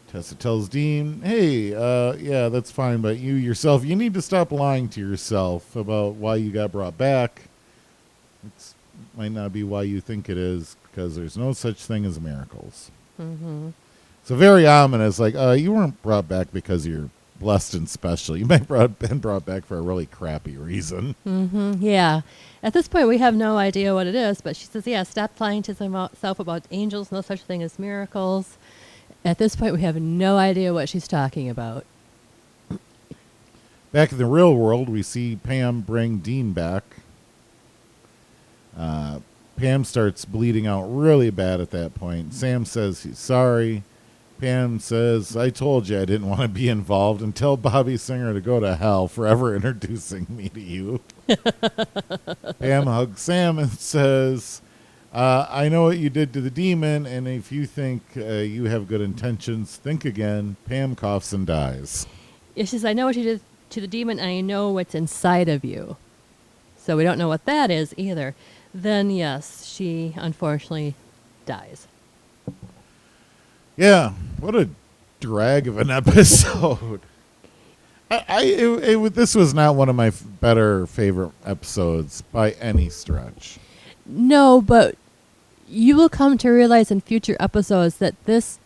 Tessa 0.08 0.34
tells 0.34 0.68
Dean, 0.68 1.20
"Hey, 1.22 1.74
uh, 1.74 2.14
yeah, 2.14 2.48
that's 2.48 2.70
fine, 2.70 3.00
but 3.00 3.18
you 3.18 3.34
yourself, 3.34 3.84
you 3.84 3.96
need 3.96 4.14
to 4.14 4.22
stop 4.22 4.52
lying 4.52 4.88
to 4.90 5.00
yourself 5.00 5.74
about 5.74 6.14
why 6.14 6.36
you 6.36 6.50
got 6.50 6.70
brought 6.70 6.96
back. 6.96 7.42
It 8.44 8.74
might 9.16 9.32
not 9.32 9.52
be 9.52 9.64
why 9.64 9.82
you 9.82 10.00
think 10.00 10.28
it 10.28 10.38
is, 10.38 10.76
because 10.84 11.16
there's 11.16 11.36
no 11.36 11.52
such 11.52 11.84
thing 11.84 12.04
as 12.04 12.20
miracles." 12.20 12.90
Mm-hmm. 13.20 13.70
So 14.24 14.36
very 14.36 14.66
ominous. 14.66 15.18
Like, 15.18 15.34
uh, 15.34 15.50
you 15.52 15.72
weren't 15.72 16.00
brought 16.02 16.28
back 16.28 16.52
because 16.52 16.86
you're 16.86 17.10
blessed 17.38 17.74
and 17.74 17.88
special. 17.88 18.36
You 18.36 18.46
might 18.46 18.68
have 18.68 18.98
been 18.98 19.18
brought 19.18 19.44
back 19.44 19.64
for 19.64 19.78
a 19.78 19.82
really 19.82 20.06
crappy 20.06 20.56
reason. 20.56 21.14
Mm-hmm. 21.26 21.74
Yeah. 21.80 22.22
At 22.62 22.72
this 22.72 22.88
point, 22.88 23.08
we 23.08 23.18
have 23.18 23.34
no 23.34 23.58
idea 23.58 23.94
what 23.94 24.06
it 24.06 24.14
is, 24.14 24.40
but 24.40 24.56
she 24.56 24.66
says, 24.66 24.86
"Yeah, 24.86 25.02
stop 25.02 25.38
lying 25.38 25.62
to 25.64 25.72
yourself 25.72 26.38
about 26.38 26.64
angels. 26.70 27.12
No 27.12 27.20
such 27.20 27.42
thing 27.42 27.62
as 27.62 27.78
miracles." 27.78 28.56
At 29.24 29.38
this 29.38 29.56
point, 29.56 29.74
we 29.74 29.80
have 29.82 29.96
no 29.96 30.36
idea 30.36 30.74
what 30.74 30.88
she's 30.88 31.08
talking 31.08 31.48
about. 31.48 31.84
Back 33.92 34.12
in 34.12 34.18
the 34.18 34.26
real 34.26 34.54
world, 34.54 34.88
we 34.88 35.02
see 35.02 35.36
Pam 35.36 35.80
bring 35.80 36.18
Dean 36.18 36.52
back. 36.52 36.82
Uh, 38.76 39.20
Pam 39.56 39.84
starts 39.84 40.24
bleeding 40.24 40.66
out 40.66 40.84
really 40.86 41.30
bad 41.30 41.60
at 41.60 41.70
that 41.70 41.94
point. 41.94 42.34
Sam 42.34 42.64
says 42.64 43.04
he's 43.04 43.18
sorry. 43.18 43.84
Pam 44.40 44.78
says, 44.80 45.36
I 45.36 45.50
told 45.50 45.88
you 45.88 46.00
I 46.00 46.04
didn't 46.04 46.28
want 46.28 46.42
to 46.42 46.48
be 46.48 46.68
involved 46.68 47.22
and 47.22 47.34
tell 47.34 47.56
Bobby 47.56 47.96
Singer 47.96 48.34
to 48.34 48.40
go 48.40 48.60
to 48.60 48.76
hell 48.76 49.08
for 49.08 49.26
ever 49.26 49.54
introducing 49.54 50.26
me 50.28 50.48
to 50.50 50.60
you. 50.60 51.00
Pam 52.58 52.86
hugs 52.86 53.20
Sam 53.20 53.58
and 53.58 53.70
says, 53.70 54.60
uh, 55.14 55.46
I 55.48 55.68
know 55.68 55.84
what 55.84 55.98
you 55.98 56.10
did 56.10 56.32
to 56.32 56.40
the 56.40 56.50
demon, 56.50 57.06
and 57.06 57.28
if 57.28 57.52
you 57.52 57.66
think 57.66 58.02
uh, 58.16 58.24
you 58.24 58.64
have 58.64 58.88
good 58.88 59.00
intentions, 59.00 59.76
think 59.76 60.04
again. 60.04 60.56
Pam 60.66 60.96
coughs 60.96 61.32
and 61.32 61.46
dies. 61.46 62.04
She 62.56 62.66
says, 62.66 62.84
"I 62.84 62.94
know 62.94 63.06
what 63.06 63.14
you 63.14 63.22
did 63.22 63.40
to 63.70 63.80
the 63.80 63.86
demon, 63.86 64.18
and 64.18 64.28
I 64.28 64.40
know 64.40 64.70
what's 64.70 64.92
inside 64.92 65.48
of 65.48 65.64
you." 65.64 65.96
So 66.76 66.96
we 66.96 67.04
don't 67.04 67.16
know 67.16 67.28
what 67.28 67.44
that 67.44 67.70
is 67.70 67.94
either. 67.96 68.34
Then 68.74 69.08
yes, 69.08 69.64
she 69.66 70.14
unfortunately 70.16 70.96
dies. 71.46 71.86
Yeah, 73.76 74.12
what 74.40 74.54
a 74.54 74.68
drag 75.20 75.66
of 75.66 75.78
an 75.78 75.90
episode. 75.90 77.00
I, 78.10 78.24
I 78.28 78.42
it, 78.44 78.84
it, 78.84 79.14
this 79.14 79.34
was 79.34 79.54
not 79.54 79.74
one 79.76 79.88
of 79.88 79.96
my 79.96 80.08
f- 80.08 80.22
better 80.40 80.86
favorite 80.86 81.32
episodes 81.44 82.22
by 82.32 82.52
any 82.52 82.88
stretch. 82.88 83.58
No, 84.06 84.60
but 84.60 84.96
you 85.68 85.96
will 85.96 86.10
come 86.10 86.36
to 86.38 86.50
realize 86.50 86.90
in 86.90 87.00
future 87.00 87.36
episodes 87.40 87.96
that 87.98 88.14
this 88.24 88.58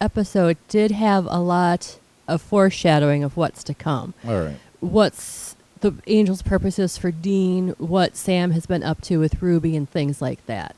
episode 0.00 0.56
did 0.68 0.90
have 0.90 1.26
a 1.26 1.38
lot 1.38 1.98
of 2.26 2.40
foreshadowing 2.40 3.22
of 3.22 3.36
what's 3.36 3.62
to 3.64 3.74
come. 3.74 4.14
All 4.26 4.40
right. 4.40 4.56
What's 4.80 5.54
the 5.80 5.92
angel's 6.06 6.42
purposes 6.42 6.96
for 6.96 7.10
Dean, 7.10 7.70
what 7.78 8.16
Sam 8.16 8.50
has 8.52 8.66
been 8.66 8.82
up 8.82 9.00
to 9.02 9.18
with 9.18 9.42
Ruby, 9.42 9.76
and 9.76 9.88
things 9.88 10.20
like 10.22 10.44
that. 10.46 10.74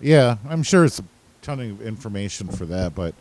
Yeah, 0.00 0.36
I'm 0.48 0.62
sure 0.62 0.84
it's 0.84 1.00
ton 1.44 1.60
of 1.60 1.82
information 1.82 2.48
for 2.48 2.64
that, 2.66 2.94
but 2.94 3.14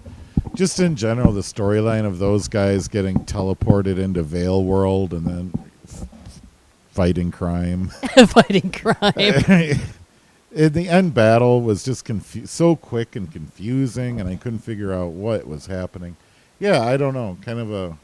just 0.56 0.80
in 0.80 0.96
general, 0.96 1.34
the 1.34 1.42
storyline 1.42 2.06
of 2.06 2.20
those 2.20 2.48
guys 2.48 2.88
getting 2.88 3.20
teleported 3.26 4.00
into 4.00 4.24
Veil 4.24 4.64
World 4.64 5.14
and 5.14 5.26
then 5.26 5.54
f- 5.88 6.08
fighting 6.92 7.32
crime. 7.32 7.88
Fighting 8.28 8.72
crime. 8.72 9.14
in 10.52 10.74
the 10.74 10.88
end 10.88 11.14
battle 11.14 11.62
was 11.62 11.84
just 11.84 12.06
confu- 12.06 12.46
so 12.46 12.76
quick 12.76 13.16
and 13.16 13.32
confusing 13.32 14.20
and 14.20 14.30
i 14.30 14.36
couldn't 14.36 14.60
figure 14.60 14.94
out 14.94 15.08
what 15.08 15.48
was 15.48 15.66
happening 15.66 16.16
yeah 16.60 16.80
i 16.84 16.96
don't 16.96 17.16
know 17.16 17.36
kind 17.42 17.58
of 17.58 17.72
a 17.72 17.98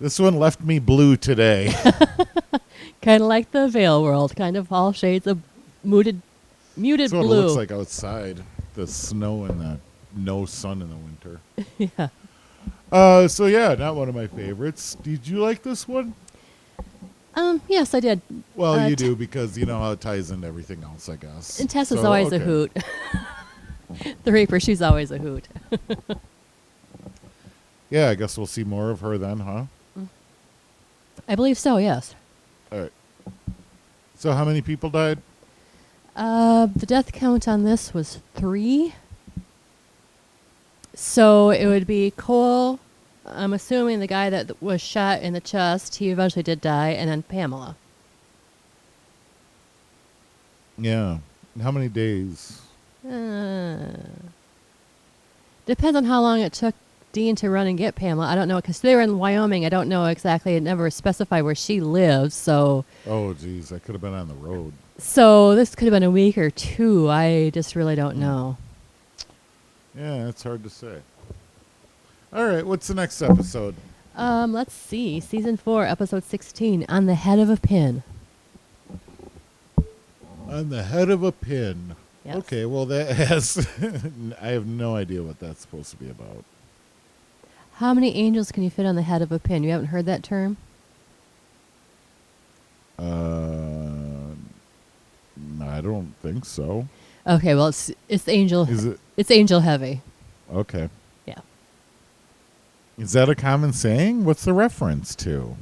this 0.00 0.18
one 0.18 0.38
left 0.38 0.62
me 0.62 0.78
blue 0.78 1.18
today 1.18 1.70
kind 3.04 3.22
of 3.22 3.28
like 3.28 3.50
the 3.50 3.68
Veil 3.68 4.02
world, 4.02 4.34
kind 4.34 4.56
of 4.56 4.72
all 4.72 4.92
shades 4.92 5.26
of 5.26 5.40
muted, 5.84 6.22
muted 6.76 7.04
that's 7.06 7.12
what 7.14 7.22
blue. 7.22 7.40
it 7.40 7.42
looks 7.46 7.56
like 7.56 7.70
outside 7.70 8.42
the 8.74 8.86
snow 8.86 9.44
and 9.44 9.60
the 9.60 9.78
no 10.16 10.44
sun 10.44 10.80
in 10.82 10.88
the 10.90 10.96
winter 10.96 11.40
yeah. 11.98 12.08
uh 12.92 13.26
so 13.28 13.46
yeah 13.46 13.74
not 13.74 13.94
one 13.96 14.08
of 14.08 14.14
my 14.14 14.26
favorites 14.26 14.96
did 15.02 15.26
you 15.26 15.38
like 15.38 15.62
this 15.62 15.86
one 15.88 16.14
Um. 17.36 17.60
Yes, 17.68 17.94
I 17.94 18.00
did. 18.00 18.20
well 18.54 18.74
Uh, 18.74 18.86
you 18.88 18.94
t- 18.96 19.04
do 19.06 19.16
because 19.16 19.58
you 19.58 19.66
know 19.66 19.78
how 19.80 19.90
it 19.92 20.00
ties 20.00 20.30
into 20.30 20.46
everything 20.46 20.82
else 20.84 21.08
i 21.08 21.16
guess 21.16 21.58
And 21.60 21.68
Tess 21.68 21.90
is 21.92 22.00
So, 22.00 22.06
always 22.06 22.32
a 22.32 22.38
hoot. 22.38 22.70
the 24.24 24.32
Reaper, 24.32 24.60
she's 24.60 24.80
always 24.82 25.10
a 25.10 25.18
hoot. 25.18 25.48
yeah 27.90 28.08
i 28.10 28.14
guess 28.14 28.36
we'll 28.38 28.46
see 28.46 28.64
more 28.64 28.90
of 28.90 29.00
her 29.00 29.18
then 29.18 29.40
huh 29.40 29.64
I 31.26 31.36
believe 31.36 31.56
so. 31.58 31.78
Yes. 31.78 32.14
all 32.70 32.80
right 32.82 32.92
so 34.16 34.32
how 34.32 34.44
many 34.44 34.60
people 34.62 34.90
died 34.90 35.18
Uh, 36.16 36.66
the 36.66 36.86
death 36.86 37.12
count 37.12 37.48
on 37.48 37.64
this 37.64 37.92
was 37.92 38.18
three. 38.34 38.94
So 40.94 41.50
it 41.50 41.66
would 41.66 41.86
be 41.86 42.12
Cole. 42.16 42.78
I'm 43.26 43.52
assuming 43.52 44.00
the 44.00 44.06
guy 44.06 44.30
that 44.30 44.62
was 44.62 44.80
shot 44.80 45.22
in 45.22 45.32
the 45.32 45.40
chest. 45.40 45.96
He 45.96 46.10
eventually 46.10 46.42
did 46.42 46.60
die, 46.60 46.90
and 46.90 47.10
then 47.10 47.22
Pamela. 47.22 47.76
Yeah. 50.78 51.18
How 51.62 51.70
many 51.70 51.88
days? 51.88 52.60
Uh, 53.06 53.86
depends 55.66 55.96
on 55.96 56.04
how 56.04 56.20
long 56.20 56.40
it 56.40 56.52
took 56.52 56.74
Dean 57.12 57.36
to 57.36 57.48
run 57.50 57.66
and 57.66 57.78
get 57.78 57.94
Pamela. 57.94 58.26
I 58.26 58.34
don't 58.34 58.48
know 58.48 58.56
because 58.60 58.80
they 58.80 58.94
were 58.94 59.00
in 59.00 59.18
Wyoming. 59.18 59.64
I 59.64 59.68
don't 59.68 59.88
know 59.88 60.06
exactly. 60.06 60.54
It 60.56 60.62
never 60.62 60.90
specified 60.90 61.42
where 61.42 61.54
she 61.54 61.80
lives. 61.80 62.34
So, 62.34 62.84
Oh, 63.06 63.32
geez, 63.34 63.72
I 63.72 63.78
could 63.78 63.94
have 63.94 64.02
been 64.02 64.14
on 64.14 64.28
the 64.28 64.34
road. 64.34 64.72
So 64.98 65.54
this 65.54 65.74
could 65.74 65.86
have 65.86 65.92
been 65.92 66.02
a 66.02 66.10
week 66.10 66.38
or 66.38 66.50
two. 66.50 67.08
I 67.10 67.50
just 67.50 67.74
really 67.74 67.94
don't 67.96 68.16
know. 68.16 68.56
Yeah, 69.96 70.28
it's 70.28 70.42
hard 70.42 70.62
to 70.64 70.70
say. 70.70 70.98
All 72.32 72.44
right, 72.44 72.66
what's 72.66 72.88
the 72.88 72.94
next 72.94 73.22
episode? 73.22 73.74
Um, 74.16 74.52
let's 74.52 74.72
see. 74.72 75.20
Season 75.20 75.56
four, 75.56 75.84
episode 75.84 76.24
sixteen, 76.24 76.84
on 76.88 77.06
the 77.06 77.14
head 77.14 77.38
of 77.38 77.48
a 77.50 77.56
pin. 77.56 78.02
On 80.48 80.68
the 80.68 80.82
head 80.84 81.10
of 81.10 81.22
a 81.22 81.32
pin. 81.32 81.96
Yes. 82.24 82.36
Okay, 82.36 82.64
well 82.64 82.86
that 82.86 83.14
has 83.16 83.68
I 84.40 84.48
have 84.48 84.66
no 84.66 84.96
idea 84.96 85.22
what 85.22 85.40
that's 85.40 85.60
supposed 85.60 85.90
to 85.90 85.96
be 85.96 86.08
about. 86.08 86.44
How 87.74 87.92
many 87.92 88.14
angels 88.14 88.52
can 88.52 88.62
you 88.62 88.70
fit 88.70 88.86
on 88.86 88.94
the 88.94 89.02
head 89.02 89.20
of 89.20 89.32
a 89.32 89.38
pin? 89.38 89.64
You 89.64 89.70
haven't 89.70 89.88
heard 89.88 90.06
that 90.06 90.22
term? 90.22 90.56
Uh 92.98 93.94
I 95.73 95.73
don't 95.84 96.14
think 96.22 96.44
so. 96.44 96.88
Okay, 97.26 97.54
well 97.54 97.68
it's 97.68 97.90
it's 98.08 98.28
angel 98.28 98.68
Is 98.68 98.84
it 98.84 98.98
it's 99.16 99.30
angel 99.30 99.60
heavy. 99.60 100.00
okay. 100.52 100.88
Yeah. 101.26 101.38
Is 102.98 103.12
that 103.12 103.28
a 103.28 103.34
common 103.34 103.72
saying? 103.72 104.24
What's 104.24 104.44
the 104.44 104.52
reference 104.52 105.14
to? 105.16 105.56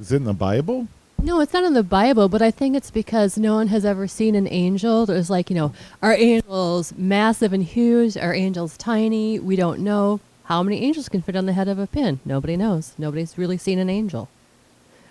Is 0.00 0.12
it 0.12 0.16
in 0.16 0.24
the 0.24 0.32
Bible? 0.32 0.88
No, 1.22 1.40
it's 1.40 1.52
not 1.54 1.64
in 1.64 1.72
the 1.72 1.82
Bible, 1.82 2.28
but 2.28 2.42
I 2.42 2.50
think 2.50 2.76
it's 2.76 2.90
because 2.90 3.38
no 3.38 3.54
one 3.54 3.68
has 3.68 3.84
ever 3.84 4.06
seen 4.06 4.34
an 4.34 4.48
angel. 4.50 5.06
There's 5.06 5.30
like, 5.30 5.48
you 5.48 5.56
know, 5.56 5.72
are 6.02 6.12
angels 6.12 6.92
massive 6.98 7.52
and 7.52 7.62
huge? 7.62 8.16
Are 8.16 8.34
angels 8.34 8.76
tiny? 8.76 9.38
We 9.38 9.56
don't 9.56 9.80
know. 9.80 10.20
How 10.44 10.62
many 10.62 10.82
angels 10.82 11.08
can 11.08 11.22
fit 11.22 11.36
on 11.36 11.46
the 11.46 11.54
head 11.54 11.68
of 11.68 11.78
a 11.78 11.86
pin? 11.86 12.20
Nobody 12.26 12.56
knows. 12.56 12.92
Nobody's 12.98 13.38
really 13.38 13.56
seen 13.56 13.78
an 13.78 13.88
angel. 13.88 14.28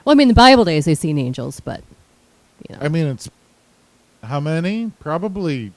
Well, 0.05 0.11
I 0.14 0.16
mean, 0.16 0.28
the 0.28 0.34
Bible 0.36 0.66
days 0.66 0.86
they've 0.86 0.97
seen 0.97 1.18
angels, 1.18 1.59
but 1.61 1.82
you 2.70 2.76
know. 2.76 2.82
I 2.84 2.89
mean, 2.89 3.07
it's 3.07 3.30
how 4.24 4.39
many? 4.39 4.91
Probably, 4.99 5.71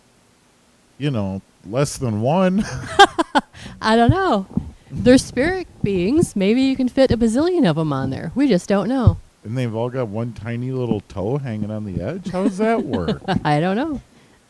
you 0.99 1.11
know, 1.11 1.43
less 1.69 1.97
than 1.99 2.21
one. 2.21 2.65
I 3.83 3.97
don't 3.97 4.11
know. 4.11 4.47
They're 4.91 5.19
spirit 5.19 5.67
beings. 5.83 6.37
Maybe 6.37 6.63
you 6.63 6.77
can 6.77 6.89
fit 6.89 7.11
a 7.11 7.17
bazillion 7.19 7.69
of 7.69 7.77
them 7.77 7.93
on 7.93 8.11
there. 8.11 8.33
We 8.35 8.49
just 8.49 8.69
don't 8.69 8.89
know. 8.89 9.19
and 9.45 9.57
they've 9.59 9.75
all 9.75 9.91
got 9.91 10.09
one 10.09 10.33
tiny 10.33 10.71
little 10.71 11.01
toe 11.03 11.39
hanging 11.39 11.71
on 11.71 11.85
the 11.85 12.01
edge. 12.03 12.31
How 12.31 12.45
does 12.45 12.59
that 12.59 12.85
work? 12.85 13.21
I 13.45 13.61
don't 13.61 13.77
know. 13.77 14.01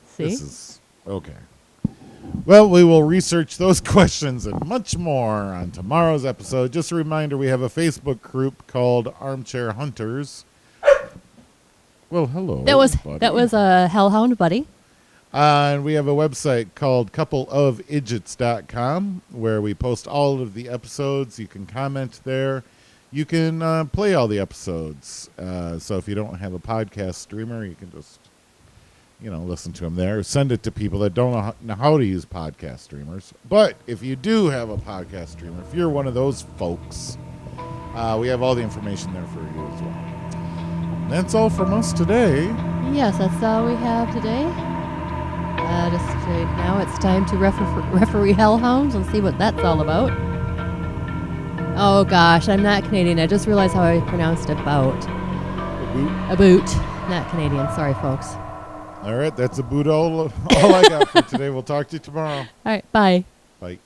See? 0.08 0.24
This 0.24 0.40
is 0.42 0.80
okay. 1.06 1.32
Well, 2.44 2.68
we 2.68 2.84
will 2.84 3.02
research 3.02 3.56
those 3.56 3.80
questions 3.80 4.46
and 4.46 4.64
much 4.66 4.96
more 4.96 5.32
on 5.34 5.70
tomorrow's 5.70 6.24
episode. 6.24 6.72
Just 6.72 6.92
a 6.92 6.94
reminder 6.94 7.36
we 7.36 7.46
have 7.46 7.62
a 7.62 7.68
Facebook 7.68 8.20
group 8.20 8.66
called 8.66 9.12
Armchair 9.20 9.72
Hunters. 9.72 10.44
Well, 12.10 12.26
hello. 12.26 12.62
That 12.64 12.76
was 12.76 12.96
buddy. 12.96 13.18
that 13.18 13.34
was 13.34 13.52
a 13.52 13.88
hellhound 13.88 14.38
buddy. 14.38 14.66
Uh, 15.34 15.72
and 15.74 15.84
we 15.84 15.94
have 15.94 16.06
a 16.06 16.14
website 16.14 16.68
called 16.74 17.12
coupleofidgits.com 17.12 19.22
where 19.32 19.60
we 19.60 19.74
post 19.74 20.06
all 20.06 20.40
of 20.40 20.54
the 20.54 20.68
episodes. 20.68 21.38
You 21.38 21.48
can 21.48 21.66
comment 21.66 22.20
there. 22.24 22.62
You 23.12 23.24
can 23.24 23.60
uh, 23.60 23.84
play 23.86 24.14
all 24.14 24.28
the 24.28 24.38
episodes. 24.38 25.28
Uh, 25.38 25.78
so 25.78 25.96
if 25.98 26.08
you 26.08 26.14
don't 26.14 26.38
have 26.38 26.54
a 26.54 26.58
podcast 26.58 27.16
streamer, 27.16 27.64
you 27.64 27.74
can 27.74 27.90
just, 27.90 28.20
you 29.20 29.30
know, 29.30 29.40
listen 29.40 29.72
to 29.74 29.84
them 29.84 29.96
there. 29.96 30.22
Send 30.22 30.52
it 30.52 30.62
to 30.62 30.70
people 30.70 30.98
that 31.00 31.14
don't 31.14 31.32
know 31.32 31.40
how, 31.40 31.54
know 31.60 31.74
how 31.74 31.98
to 31.98 32.04
use 32.04 32.24
podcast 32.24 32.80
streamers. 32.80 33.34
But 33.48 33.76
if 33.86 34.02
you 34.02 34.16
do 34.16 34.48
have 34.48 34.70
a 34.70 34.76
podcast 34.76 35.28
streamer, 35.28 35.62
if 35.68 35.74
you're 35.74 35.90
one 35.90 36.06
of 36.06 36.14
those 36.14 36.42
folks, 36.56 37.18
uh, 37.94 38.16
we 38.20 38.28
have 38.28 38.42
all 38.42 38.54
the 38.54 38.62
information 38.62 39.12
there 39.12 39.26
for 39.26 39.40
you 39.40 39.66
as 39.74 39.82
well. 39.82 40.15
That's 41.08 41.34
all 41.34 41.50
from 41.50 41.72
us 41.72 41.92
today. 41.92 42.46
Yes, 42.92 43.18
that's 43.18 43.42
all 43.42 43.66
we 43.66 43.74
have 43.76 44.12
today. 44.12 44.44
Uh, 44.44 45.90
just 45.90 46.04
uh, 46.04 46.44
now 46.56 46.80
it's 46.80 46.98
time 46.98 47.24
to 47.26 47.36
refer- 47.36 47.80
referee 47.92 48.32
hellhounds 48.32 48.94
and 48.94 49.06
see 49.06 49.20
what 49.20 49.38
that's 49.38 49.62
all 49.62 49.80
about. 49.80 50.10
Oh 51.78 52.04
gosh, 52.04 52.48
I'm 52.48 52.62
not 52.62 52.84
Canadian. 52.84 53.18
I 53.18 53.26
just 53.26 53.46
realized 53.46 53.74
how 53.74 53.82
I 53.82 54.00
pronounced 54.00 54.48
about. 54.50 54.96
A 56.30 56.36
boot. 56.36 56.64
Not 57.08 57.28
Canadian. 57.30 57.66
Sorry, 57.74 57.94
folks. 57.94 58.34
All 59.02 59.14
right, 59.14 59.34
that's 59.36 59.58
about 59.58 59.86
all, 59.86 60.20
all 60.56 60.74
I 60.74 60.82
got 60.88 61.08
for 61.08 61.22
today. 61.22 61.50
We'll 61.50 61.62
talk 61.62 61.88
to 61.88 61.96
you 61.96 62.00
tomorrow. 62.00 62.40
All 62.40 62.46
right, 62.64 62.92
bye. 62.92 63.24
Bye. 63.60 63.78